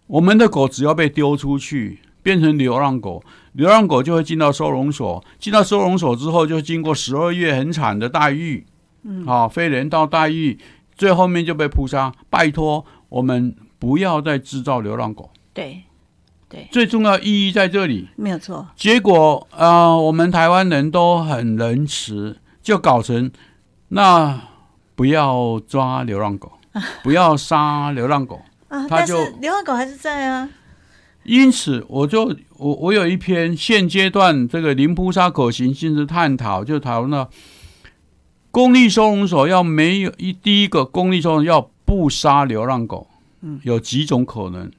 [0.06, 8.66] 我们的狗只要被丢出去变成流浪狗，流浪狗就会进到收容所，进到收容所之后就经过十二月很惨的待遇，
[9.02, 10.58] 嗯，啊，非人道待遇，
[10.94, 12.12] 最后面就被扑杀。
[12.30, 15.84] 拜托，我们不要再制造流浪狗，对，
[16.70, 18.08] 最重要意义在这里。
[18.16, 23.30] 没有错，结果啊、呃我们台湾人都很仁慈，就搞成
[23.88, 24.40] 那
[24.94, 26.52] 不要抓流浪狗，
[27.02, 28.40] 不要杀流浪狗。
[28.74, 30.48] 啊，但是他就流浪狗还是在啊，
[31.22, 37.30] 因此，我就我我有一篇现阶段这个零扑杀可行性的探讨，就讨论到
[38.50, 43.06] 公立收容所要没有一第一个公立收容所要不杀流浪狗，
[43.42, 44.70] 嗯，有几种可能，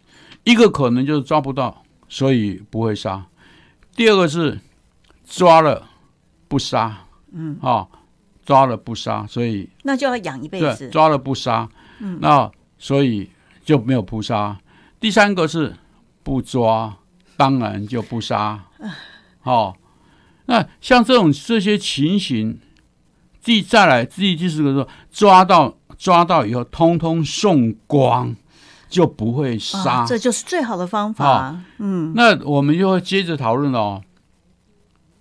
[0.43, 3.25] 一个可能就是抓不到，所以不会杀。
[3.95, 4.60] 第二个是
[5.25, 5.88] 抓了
[6.49, 7.88] 不杀，嗯，啊，
[8.45, 10.89] 抓了不杀，所以那就要养一辈对子。
[10.89, 13.29] 抓了不杀，嗯，那所以
[13.65, 14.58] 就没有扑杀。
[14.97, 15.75] 第三个是
[16.23, 16.95] 不抓，
[17.36, 18.63] 当然就不杀，
[19.41, 19.75] 好、
[20.45, 22.60] 那像这种这些情形，
[23.43, 28.36] 第再来第第四个说抓到抓到以后，通通送光，
[28.88, 29.91] 就不会杀。
[29.91, 31.28] 啊，这就是最好的方法。
[31.28, 34.01] 啊嗯，那我们就会接着讨论哦，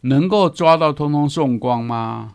[0.02, 2.34] 能够抓到通通送光吗？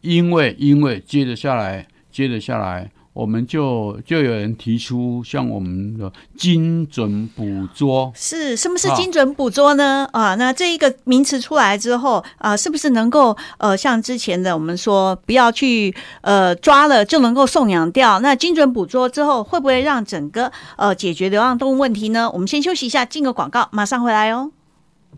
[0.00, 10.08] 因为因为接着下来，接着下来，我们就就有人提出，像我们的精准捕捉，是什么是啊精准捕捉呢？
[10.12, 18.20] 啊，那这一个名词出来之后啊，是不是能够呃，像之前的我们说不要去呃抓了就能够送养掉？
[18.20, 22.30] 那精准捕捉之后，会不会让整个呃解决流浪动物问题呢？
[22.30, 24.52] 我们先休息一下，进个广告，马上回来哦。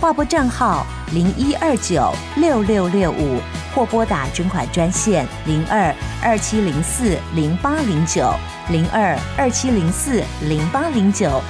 [0.00, 3.40] 划拨账号零一二九六六六五，
[3.74, 8.32] 或拨打捐款专线零二二七零四零八零九
[8.70, 11.42] 零二二七零四零八零九。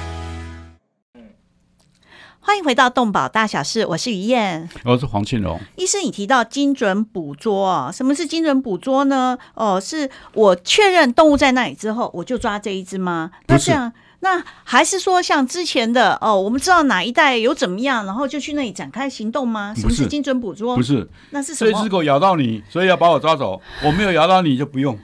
[2.39, 4.67] 欢迎回到动保大小事，我是于燕。
[4.83, 5.61] 我是黄庆荣。
[5.75, 9.37] 医生，你提到精准捕捉哦，什么是精准捕捉呢？
[9.53, 13.29] 哦，是我确认动物在那里之后，我就抓这一只吗？
[13.45, 19.73] 那不是这样，那还是说像之前的哦，我们知道哪一带有怎么样，然后就去那里展开行动吗？
[19.73, 20.75] 什么不是是精准捕捉？
[20.75, 21.71] 不，是那是什么？
[21.71, 23.61] 这只狗咬到你，所以要把我抓走。
[23.83, 24.99] 我没有咬到你就不用，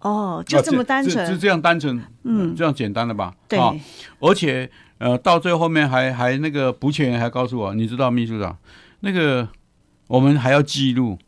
[0.00, 1.36] 哦，就这么单纯就。
[1.36, 3.34] 这样单纯，嗯这样简单的吧？
[3.46, 3.74] 对，啊
[4.20, 8.56] 而且呃，到最后面还还那个捕犬员还告诉我，你知道秘书长，
[9.00, 9.46] 那个
[10.06, 11.18] 我们还要记录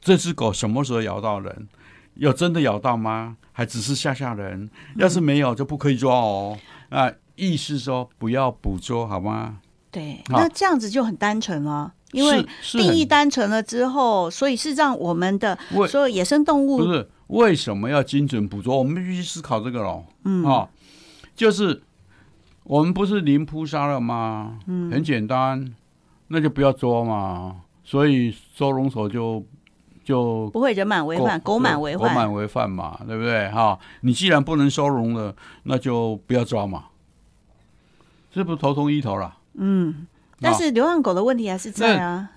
[0.00, 1.66] 这只狗什么时候咬到人，
[2.14, 3.36] 有真的咬到吗？
[3.52, 4.70] 还只是吓吓人？
[4.96, 6.58] 要是没有就不可以抓哦。
[6.88, 9.58] 啊，意思说不要捕捉好吗？
[9.90, 11.92] 对，那这样子就很单纯了。
[12.12, 18.76] 因为定义单纯了之后，所以是让我们的所有野生动物不是为什么要精准捕捉？
[18.76, 20.04] 我们必须思考这个喽。
[20.24, 20.68] 嗯啊，
[21.34, 21.82] 就是
[22.64, 24.58] 我们不是零扑杀了吗？
[24.66, 25.74] 嗯，很简单，
[26.28, 27.62] 那就不要捉嘛。
[27.82, 29.44] 所以收容所就
[30.04, 32.08] 就不会人满为患，狗满为患。
[32.08, 33.48] 狗满为患嘛，对不对？
[33.50, 35.34] 哈，你既然不能收容了，
[35.64, 36.86] 那就不要抓嘛，
[38.30, 39.38] 这不头痛医头了？
[39.54, 40.06] 嗯，
[40.40, 42.30] 但啊是流浪狗的问题还是在啊。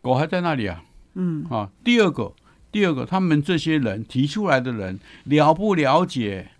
[0.00, 0.82] 狗还在那里啊。
[1.14, 2.32] 嗯，啊，第二个，
[2.70, 6.50] 第二个，他们这些人提出来的人了不了解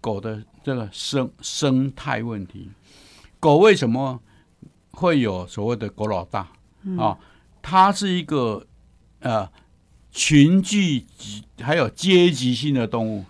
[0.00, 2.70] 狗的这个生生态问题？
[3.40, 4.20] 狗为什么
[4.90, 6.48] 会有所谓的狗老大
[6.98, 7.16] 啊？
[7.62, 8.66] 它是一个
[9.20, 9.48] 呃
[10.14, 13.24] 群聚级还有阶级性的动物，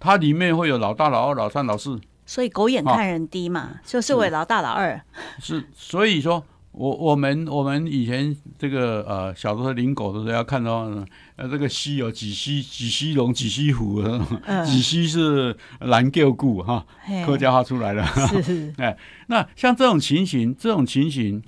[0.00, 4.98] 它里面会有老大、老二、老三、老四，所以狗眼看人低嘛，就是为老大老二。
[5.38, 10.90] 是，所以说我我们我们以前这个呃小时候领狗的时候要看到
[11.36, 14.00] 呃这个溪有几溪几溪龙几溪湖，
[14.46, 16.86] 嗯，几溪是蓝鹫固哈，
[17.26, 18.06] 客家话出来了。
[18.42, 18.72] 是。
[18.78, 21.42] 哎那像这种情形，这种情形，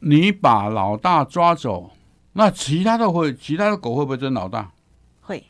[0.00, 1.92] 你把老大抓走，
[2.38, 4.70] 那其他的会其他的狗会不会争老大？
[5.22, 5.44] 会，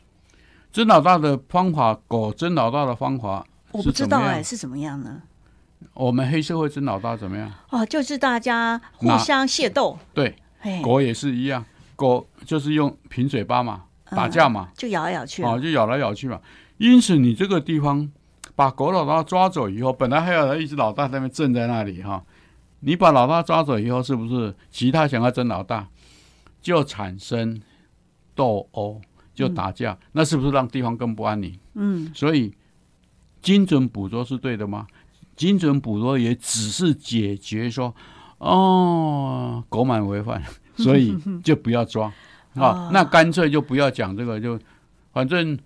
[0.71, 3.91] 争老大的方法，狗争老大的方法我不？
[3.91, 5.21] 知道哎，是怎么样呢？
[5.93, 7.53] 我们黑社会争老大怎么样？
[7.69, 11.63] 哦，就是大家互相械斗，对，嘿，狗也是一样，
[11.95, 15.51] 狗就是用平嘴巴嘛，打架嘛，就咬来咬去啊。
[15.51, 16.41] 啊，就咬来咬去嘛。
[16.79, 18.09] 因此，你这个地方
[18.55, 22.23] 把狗老大抓走以后，本来还有一只老大在那边镇在那里哈，
[22.79, 25.87] 你把老大抓走以后，是不是其他想要争老大，
[26.61, 27.61] 就产生
[28.35, 29.01] 斗殴，
[29.33, 29.97] 就打架？
[30.11, 31.57] 那是不是让地方更不安宁？
[31.75, 32.53] 嗯，所以
[33.41, 34.87] 精准捕捉是对的吗？
[35.35, 37.95] 精准捕捉也只是解决说，
[38.39, 40.43] 哦，狗满为患，
[40.75, 42.11] 所以就不要抓
[42.55, 42.89] 哦啊。
[42.91, 44.59] 那干脆就不要讲这个，就
[45.13, 45.57] 反正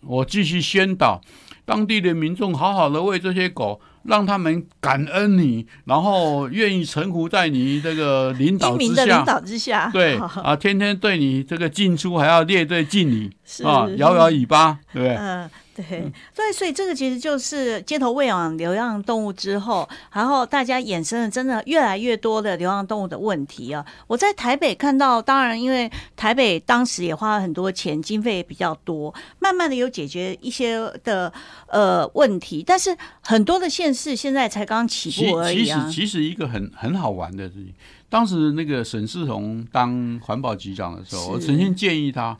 [0.00, 1.20] 我继续宣导，
[1.66, 9.22] 当地的民众好好的喂这些狗，让他们感恩你，然后愿意臣服在你这个领导之下。
[9.24, 13.30] 导之下，对 啊，天天对你这个进出还要列队敬礼
[13.64, 15.16] 啊，摇摇尾巴，对不对？
[15.16, 23.84] 嗯，对，对，所以这个其实就是街头喂养流浪动物之后，然后大家衍生了真的越来越多的流浪动物的问题啊。
[24.06, 31.32] 我在台北看到，当然因为台北当时也花了很多钱，经费也比较多，慢慢的有解决一些的
[31.68, 36.00] 呃问题，但是很多的县市现在才刚起其步而已啊其实。
[36.00, 37.72] 其实一个很很好玩的事情，
[38.08, 42.36] 当时那个沈世宏当环保局长的时候，我曾经建议他，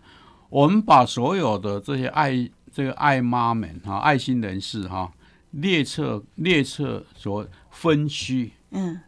[0.49, 2.33] 我们把所有的这些爱
[2.73, 5.13] 这个爱妈们哈、爱心人士哈、
[5.51, 9.01] 列册列册所分区，嗯，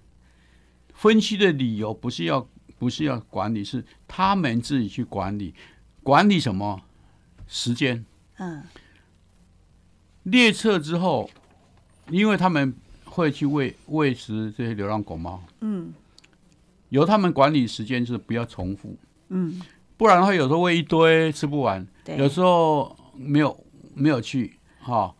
[0.94, 2.46] 分区的理由不是要
[2.78, 5.54] 不是要管理，是他们自己去管理，
[6.02, 6.82] 管理什么？
[7.46, 8.04] 时间。
[8.38, 8.64] 嗯，
[10.24, 11.30] 列册之后，
[12.08, 15.92] 因为他们会去喂喂食这些流浪狗猫，嗯，
[16.88, 18.96] 由他们管理时间是不要重复，
[19.28, 19.60] 嗯，
[19.96, 25.14] 不然的话有时候喂一堆吃不完，对，有时候没有没有去哈，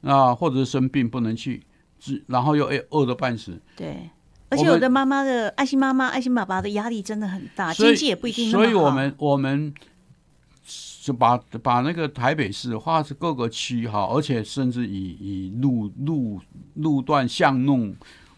[0.00, 1.62] 那或者是生病不能去，
[1.98, 4.10] 只然后又饿饿的半死，对。
[4.48, 8.48] 而且有的妈妈的爱心妈妈、爱心爸爸的压力真的很大，经济也不一定。
[8.48, 9.74] 所以我们我们
[11.02, 16.40] 就把把那个台北市划是各个区哈，而且甚至以以路路
[16.74, 17.92] 路段巷弄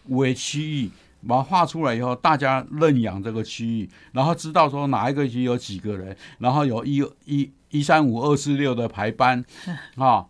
[0.07, 0.89] 为区域，
[1.27, 9.45] 把它画出来以后，大家认养这个区域，然后知道说哪一个区有几个人，然后有一一一三五二四六的排班
[9.95, 10.27] 啊，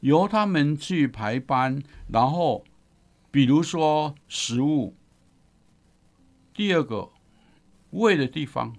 [0.00, 2.64] 由他们去排班，然后
[3.30, 4.94] 比如说食物，
[6.54, 7.10] 第二个
[7.90, 8.74] 喂的地方。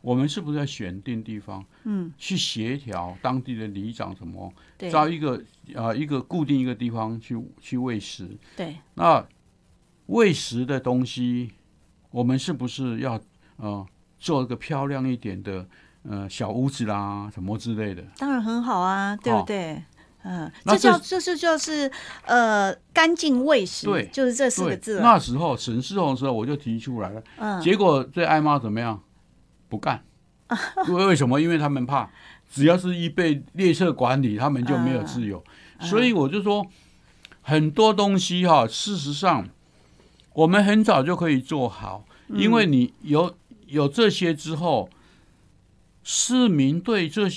[0.00, 5.40] 我们是不是要选定地方，嗯，去协调当地的里长什么，对找一个
[5.74, 8.36] 呃一个固定一个地方去去喂食。
[8.56, 9.24] 对，那
[10.06, 11.52] 喂食的东西，
[12.10, 13.20] 我们是不是要
[13.58, 13.86] 呃
[14.18, 15.68] 做一个漂亮一点的
[16.08, 18.02] 呃小屋子啦，什么之类的？
[18.18, 19.82] 当然很好啊，对不好对？
[20.24, 21.90] 嗯，这叫这就是就是
[22.26, 29.02] 呃干净卫食，对就是这四个字，那时候沈世宏的时候我就提出来了，嗯，结果这艾妈怎么样？
[29.68, 30.04] 不干，
[30.88, 31.40] 为为什么？
[31.40, 32.08] 因为他们怕，
[32.48, 35.42] 只要是一被列车管理，他们就没有自由。
[35.80, 36.64] 嗯所以我就说，
[37.40, 39.44] 很多东西哈、事实上
[40.34, 43.34] 我们很早就可以做好，嗯因为你有
[43.66, 44.88] 有这些之后，
[46.02, 47.28] 市民对这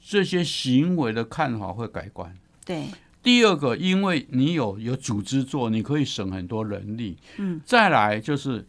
[0.00, 2.36] 这些行为的看法会改观。
[2.64, 2.86] 对，
[3.22, 7.16] 第二个，因为你有有组织做，你可以省很多人力。
[7.38, 8.66] 嗯，再来就是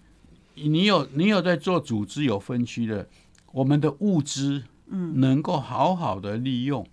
[0.55, 3.07] 你有你有在做组织有分区的，
[3.51, 6.85] 我们的物资嗯能够好好的利用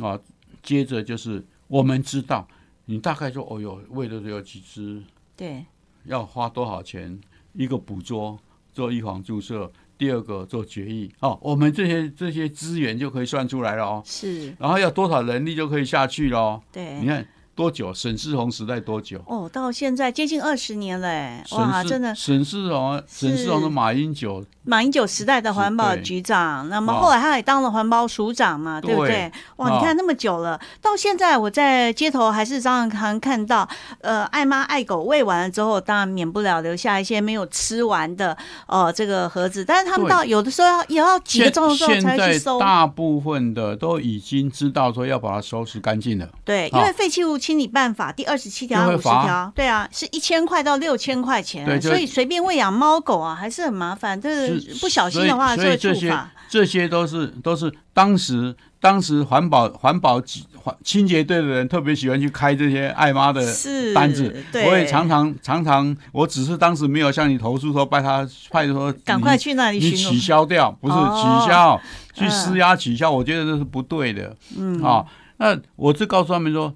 [0.00, 0.18] 啊。
[0.62, 2.48] 接着就是我们知道
[2.86, 5.02] 你大概说哦哟，喂了有几只
[5.36, 5.64] 对，
[6.04, 7.20] 要花多少钱，
[7.52, 8.38] 一个捕捉
[8.72, 14.02] 做预防注射，第二个做决议哦，我们这些这些资源就可以算出来了哦。
[14.04, 16.62] 是，然后要多少人力就可以下去了哦。
[16.72, 17.06] 对你。
[17.06, 17.26] 看
[17.56, 17.92] 多久？
[17.94, 19.18] 沈世宏时代多久？
[19.26, 28.94] 哦，到现在接近二十年了，哎，哇，真的，沈世宏，沈世宏的马英九，马英九时代的环保局长，那么哦后来他也当了环保署长嘛，对。
[28.94, 29.08] 不对？
[29.08, 29.32] 对？
[29.56, 33.66] 哇，哦你看那么久了，到现在我在街头还是常常看到，
[34.02, 38.36] 呃，爱妈爱狗喂完了之后，当然免不了留下一些没有吃完的
[38.66, 46.28] 呃这个盒子，但是他们到有的时候要也要几个现钟头才去收，大部分的都已经知道说要把它收拾干净了。
[46.44, 56.12] 对，因哦为废弃物清理办法第二十七条、五十条，对啊，是一千块到六千块钱，对所以随便喂养猫狗啊还是很麻烦，这是不小心的话这些。
[56.48, 60.22] 这些都是都是当时当时环保环保
[60.62, 70.18] 环清洁队的人特别喜欢去开这些爱妈的是单子，对我也常常常常，我只是当时没有向你投诉说拜他派说赶快去那里你取。
[70.18, 71.80] 消掉，不是哦取消，
[72.14, 74.36] 去嗯施压取消，我觉得这是不对的。
[74.56, 75.04] 嗯，啊，
[75.38, 76.72] 那我就告诉他们说，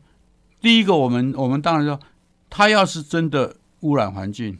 [0.60, 1.98] 第一个，我们我们当然说，
[2.48, 4.58] 他要是真的污染环境，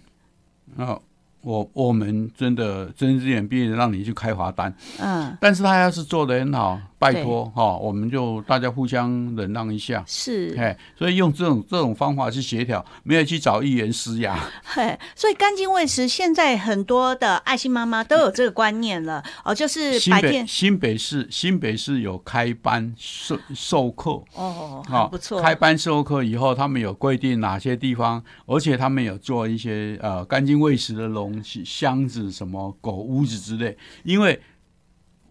[0.76, 0.98] 那
[1.42, 10.04] 我我们真的睁只眼闭只眼让你去开罚单，嗯，但是他要是做的很好，拜托哈、我们就大家互相忍让一下。
[10.06, 14.38] 是，哎，所以用这种这种方法去协调，没有去找议员施压。
[14.62, 33.74] 嘿，所以干净喂食现在很多的爱心妈妈都有这个观念了哦，就是白天新北市新北市有开班授授课，哦，啊，很不错，开班授课以后，他们有规定哪些地方，而且他们有做一些呃干净喂食的容器、箱子、什么狗屋子之类。
[34.04, 34.38] 因为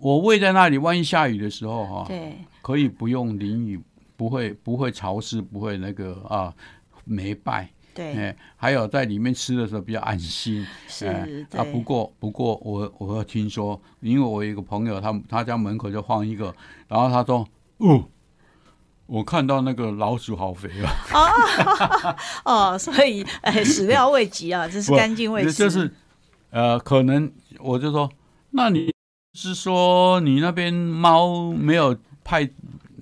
[0.01, 3.79] 我喂在那里，万一下雨的时候哈、对，可以不用淋雨，
[4.15, 6.53] 不会不会潮湿，不会那个啊
[7.03, 7.69] 霉败。
[7.93, 10.65] 对，哎，还有在里面吃的时候比较安心。
[10.87, 11.27] 是哎
[11.57, 16.53] 啊，不过不过我我有听说，因为我有一个朋友，他他家门口就放一个，
[16.87, 17.45] 然后他说，
[17.77, 18.05] 哦，
[19.05, 25.91] 我看到那个老鼠好肥啊，哦， 所以哎，始料未及啊，这是干净卫生，就是
[26.51, 27.29] 呃，可能
[27.59, 28.09] 我就说，
[28.51, 28.93] 那你
[29.39, 32.47] 是说你那边猫没有派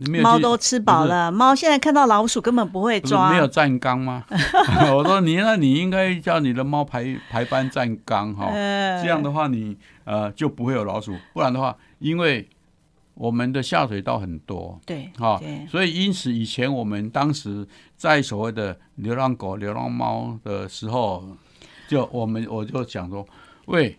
[0.08, 4.24] 没有猫都吃饱了，猫现在看到老鼠根本不会抓，没有站岗吗？
[4.94, 8.52] 我说你那你应该叫你的猫排排班站岗哈。
[8.54, 12.48] 呃这样的话你，呃就不会有老鼠，不然的话，因为
[13.16, 21.28] 我们的下水道很多，对哈、对所以因此以前我们当时在所谓的流浪狗、流浪猫的时候，
[21.88, 23.26] 就我们我就讲说，
[23.66, 23.98] 喂，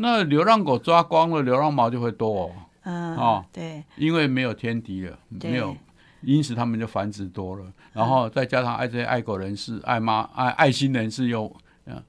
[0.00, 2.50] 那流浪狗抓光了，流浪猫就会多哦，
[2.84, 3.44] 嗯哦。
[3.52, 3.82] 对。
[3.96, 5.76] 因为没有天敌了，没有。
[6.22, 12.02] 因此，他们就繁殖多了，然后再加上爱这些爱狗人士、爱妈、爱爱心人士又，呃，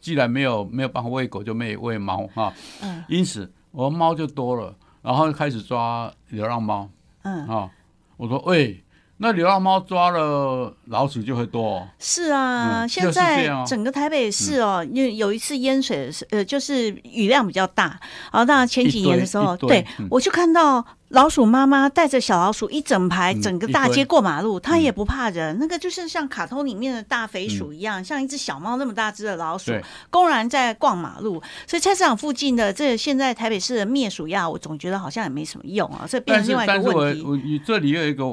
[0.00, 3.04] 既然没有没有办法喂狗，就没有喂猫哈，嗯。
[3.08, 6.88] 因此我猫就多了，然后开始抓流浪猫。
[7.22, 7.46] 嗯。
[7.48, 7.70] 啊。
[8.16, 8.82] 我说喂，
[9.22, 18.00] 那流浪猫抓了老鼠就会多、哦，是啊，现在整个台北市哦，因为有一次淹水的时，呃，就是雨量比较大，
[18.32, 20.08] 然后当然前几年的时候，对嗯。
[20.10, 29.70] 我就看到老鼠妈妈带着小老鼠一整排，嗯整个大街过马路，它也不怕人，那个就是像卡通里面的大肥鼠一样，像一只小猫那么大只的老鼠，
[30.08, 37.22] 公然在逛马路，所以菜市场附近的这现在台北市的灭鼠药，我总觉得好像也没什么用啊，这变成另外一但是我个问题。
[37.22, 38.24] 我你这里有一个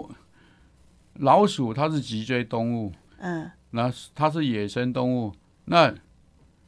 [1.20, 5.34] 老鼠，它是脊椎动物，嗯，那它是野生动物，
[5.66, 5.94] 那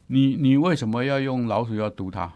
[0.08, 2.32] 你你为什么要用老鼠要毒它？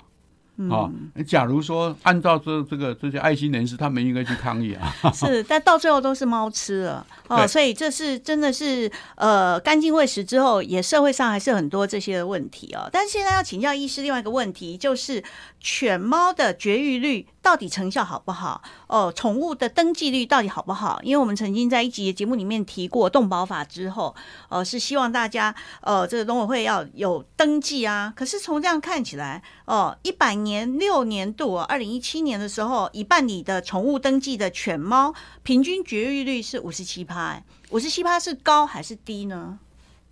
[0.57, 0.89] 嗯啊，
[1.27, 4.95] 假如说按照这这个这些爱心人士，他们应该去抗议啊。
[5.12, 12.89] 是，但到最后都是猫吃了 哦，所以这是真的是呃干净喂食之后，也社会上还是很多这些问题哦。
[12.93, 15.21] 但是现在要请教医师另外一个问题，就是
[15.65, 18.62] 犬猫的绝育率到底成效好不好？
[18.87, 21.01] 哦，宠物的登记率到底好不好？
[21.03, 24.15] 因为我们曾经在一集的节目里面提过动保法之后，
[24.51, 28.12] 呃，是希望大家呃这个农委会要有登记啊。
[28.15, 39.59] 可是从这样看起来，哦，一百年六年度，二零一七年的时候，已办理的宠物登记的犬猫平均绝育率是五十七趴，哎，五十七趴是高还是低呢？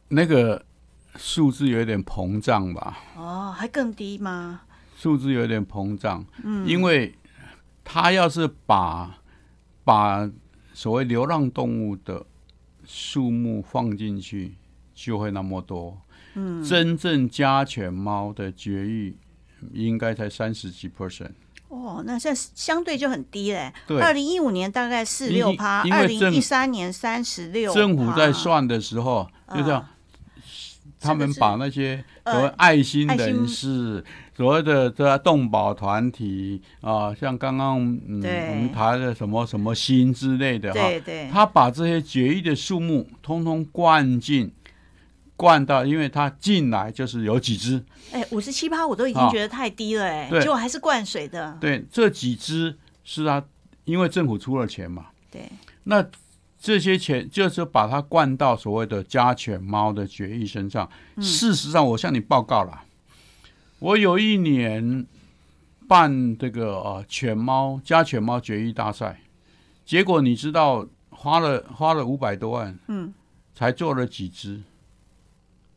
[0.08, 0.64] 那个
[1.16, 4.62] 数字有点膨胀吧，哦，还更低吗？
[5.02, 7.12] 数字有点膨胀，嗯，因为
[7.82, 9.18] 他要是把
[9.82, 10.30] 把
[10.72, 12.24] 所谓流浪动物的
[12.84, 14.54] 数目放进去，
[14.94, 15.98] 就会那么多。
[16.34, 19.16] 嗯，真正家犬猫的绝育
[19.72, 21.32] 应该才三十几 percent。
[21.66, 23.74] 哦，那这相对就很低嘞。
[23.88, 27.74] 对二零一五年大概四六趴，二零一三年三十六。
[27.74, 29.84] 政府在算的时候，就这样，
[31.02, 34.04] 他们把那些呃所谓爱心人士、
[34.36, 38.50] 所谓的这动保团体啊，像刚刚嗯对。
[38.50, 44.52] 我们谈的什么什么心之类的哈，对对，他把这些决议的数目通通灌进。
[45.34, 47.82] 灌到，因为他进来就是有几只，
[48.12, 49.28] 哎，五十七趴我都已经啊。
[49.28, 50.40] 觉得太低了，哎，对。
[50.40, 51.58] 结果还是灌水的。
[51.60, 53.42] 对，这几只是他，
[53.84, 55.50] 因为政府出了钱嘛，对，
[55.82, 56.04] 那
[56.62, 60.88] 这些钱就是把它灌到所谓的家犬猫的决议身上。
[61.16, 62.84] 事实上，我向你报告了，
[63.80, 65.04] 我有一年
[65.88, 69.22] 办这个呃犬猫家犬猫决议大赛，
[69.84, 73.12] 结果你知道花了花了五百多万，嗯，
[73.56, 74.62] 才做了几只，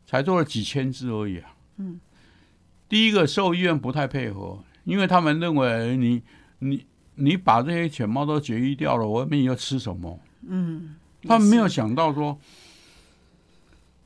[0.06, 1.56] 才做了几千只而已啊。
[1.78, 2.00] 嗯，
[2.88, 6.22] 第一个兽医院不太配合，因为他们认为你
[6.60, 10.20] 你你把这些犬猫都绝育掉了，我们要吃什么？
[10.48, 12.40] 嗯，他们没有想到说，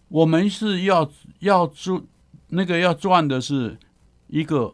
[0.08, 2.02] 我们是要要赚
[2.48, 3.78] 那个要赚的是
[4.28, 4.74] 一个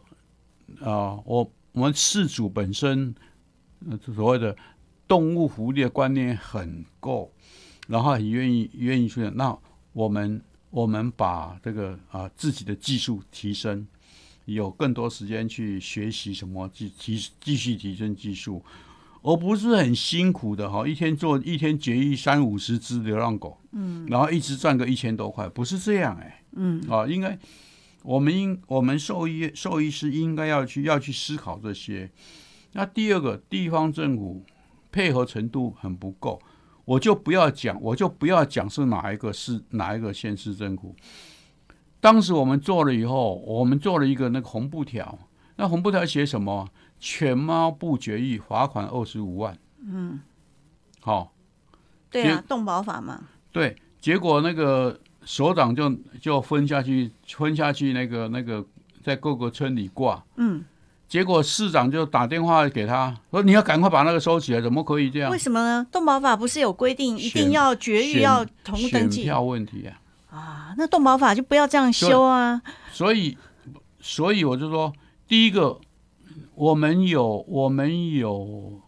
[0.80, 3.14] 啊、我我们事主本身
[3.88, 4.56] 呃所谓的
[5.06, 7.32] 动物福利的观念很够，
[7.86, 9.56] 然后很愿意愿意去，那
[9.92, 13.86] 我们我们把这个啊、自己的技术提升，
[14.46, 18.62] 有更多时间去学习什么继提继续提升技术，
[19.26, 27.36] 而不是很辛苦的哈，一天做一天绝育三五十只流浪狗，嗯，然后一直赚个一千多块，不是这样哎、嗯，啊，应该
[28.04, 32.08] 我们应我们兽医兽医师应该要去要去思考这些。
[32.74, 34.44] 那第二个，地方政府
[34.92, 36.40] 配合程度很不够，
[36.84, 40.94] 我就不要讲，我就不要讲是哪一个是哪一个县市政府。
[42.00, 45.18] 当时我们做了以后，我们做了一个那个红布条，
[45.56, 46.68] 那红布条写什么？
[46.98, 49.56] 犬猫不绝育，罚款二十五万。
[49.88, 50.20] 嗯，
[51.00, 51.32] 好，
[52.10, 53.20] 对啊，动保法嘛。
[53.52, 55.90] 对，结果那个首长就
[56.20, 58.64] 就分下去，分下去那个那个
[59.02, 60.22] 在各个村里挂。
[60.36, 60.64] 嗯，
[61.08, 65.38] 结果市长就打电话给他说：“你要赶快把那个收起来，怎么可以这样为？
[65.38, 65.86] 什么呢？
[65.92, 70.36] 动保法不是有规定，一定要绝育，要同步登选记票问题啊。
[70.36, 70.74] 啊？
[70.76, 72.60] 那动保法就不要这样修啊。
[72.90, 73.38] 所以，
[74.00, 74.92] 所以我就说，
[75.28, 75.78] 第一个，
[76.56, 78.80] 我们有我们有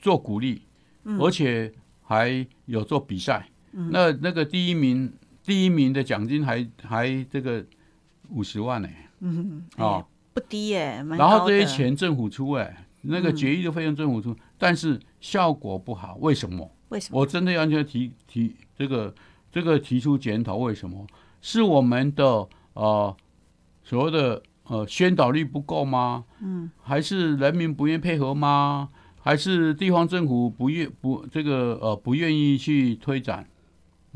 [0.00, 0.62] 做鼓励，
[1.04, 1.72] 嗯而且
[2.02, 3.48] 还有做比赛。
[3.70, 5.12] 那那个第一名，
[5.44, 7.64] 第一名的奖金还还这个
[8.30, 8.88] 五十万呢、
[9.20, 16.68] 嗯，哦哎，不低耶，蛮然后这些钱政府出哎、那个嗯决议的费用政府出，但是效果不好，为什么？
[16.88, 17.20] 为什么？
[17.20, 19.14] 我真的要去提提这个
[19.52, 21.06] 这个提出检讨，为什么？
[21.40, 23.16] 是我们的呃
[23.84, 26.24] 所谓的呃宣导力不够吗？
[26.40, 28.88] 嗯，还是人民不愿意配合吗？
[29.20, 33.46] 还是地方政府不愿不这个呃不愿意去推展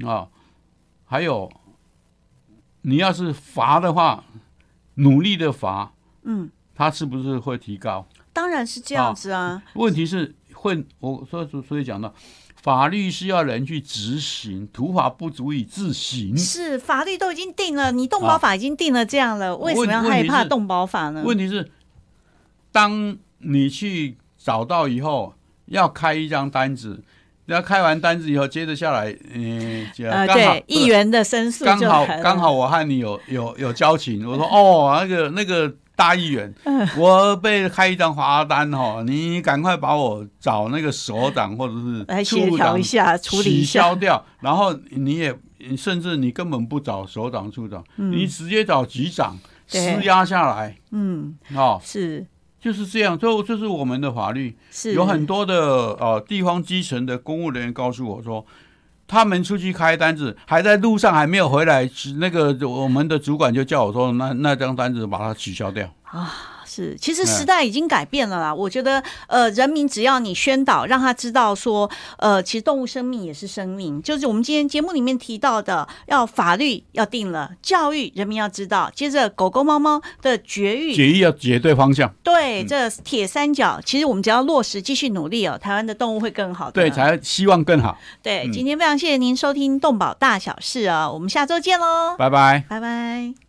[0.07, 0.29] 啊？
[1.05, 1.51] 还有，
[2.83, 4.25] 你要是罚的话，
[4.95, 5.93] 努力的罚，
[6.23, 8.07] 嗯，它是不是会提高？
[8.33, 9.63] 当然是这样子啊。
[9.75, 12.15] 问题是会，我所以所以讲到，
[12.63, 16.39] 法律是要人去执行，土法不足以自行。
[16.39, 21.23] 是法律都已经定了，你动保法已经定了这样了，为什么要害怕动保法呢？
[21.25, 21.69] 问题是，
[22.71, 25.35] 当你去找到以后，
[25.67, 27.03] 要开一张单子，
[27.47, 36.53] 要开完单子以后，接着下来，嗯、呃，刚好对，议员的申诉刚好刚好我和你有有有交情，我说哦，那个那个大议员，
[36.97, 43.95] 我被开一张罚单哈，你赶快把我找那个首长或者是处长协调一下，处理一取下消。
[43.97, 45.39] 掉，然后你也
[45.77, 49.39] 甚至你根本不找首长、处长，你直接找局长
[49.69, 52.27] 施压下来，嗯，哦，是
[52.61, 53.19] 就是这样。
[53.19, 58.45] 这这是我们的法律，是有很多的呃地方基层的公务人员告诉我说。
[59.13, 61.87] 他们出去开单子，还在路上还没有回来，
[62.19, 65.87] 那个我们的主管就叫我说：“那那张单子把它取消掉。
[66.75, 68.55] 是，其实哎时代已经改变了啦。
[68.55, 86.73] 我觉得，呃，人民只要你宣导，让他知道说，呃，其实动物生命也是生命，就是我们今天节目里面提到的，要法律要定了，教育人民要知道，接着狗狗、猫猫的绝育，绝育要绝对方向，对，这铁三角，其实我们只要落实，继续努力哦，台湾的动物会更好的。
[86.73, 87.99] 对，才希望更好。
[88.23, 88.45] 对。
[88.47, 92.65] 嗯今天非常谢谢您收听动保大小事啊，我们下周见喽，拜拜。
[92.69, 93.42] 拜拜。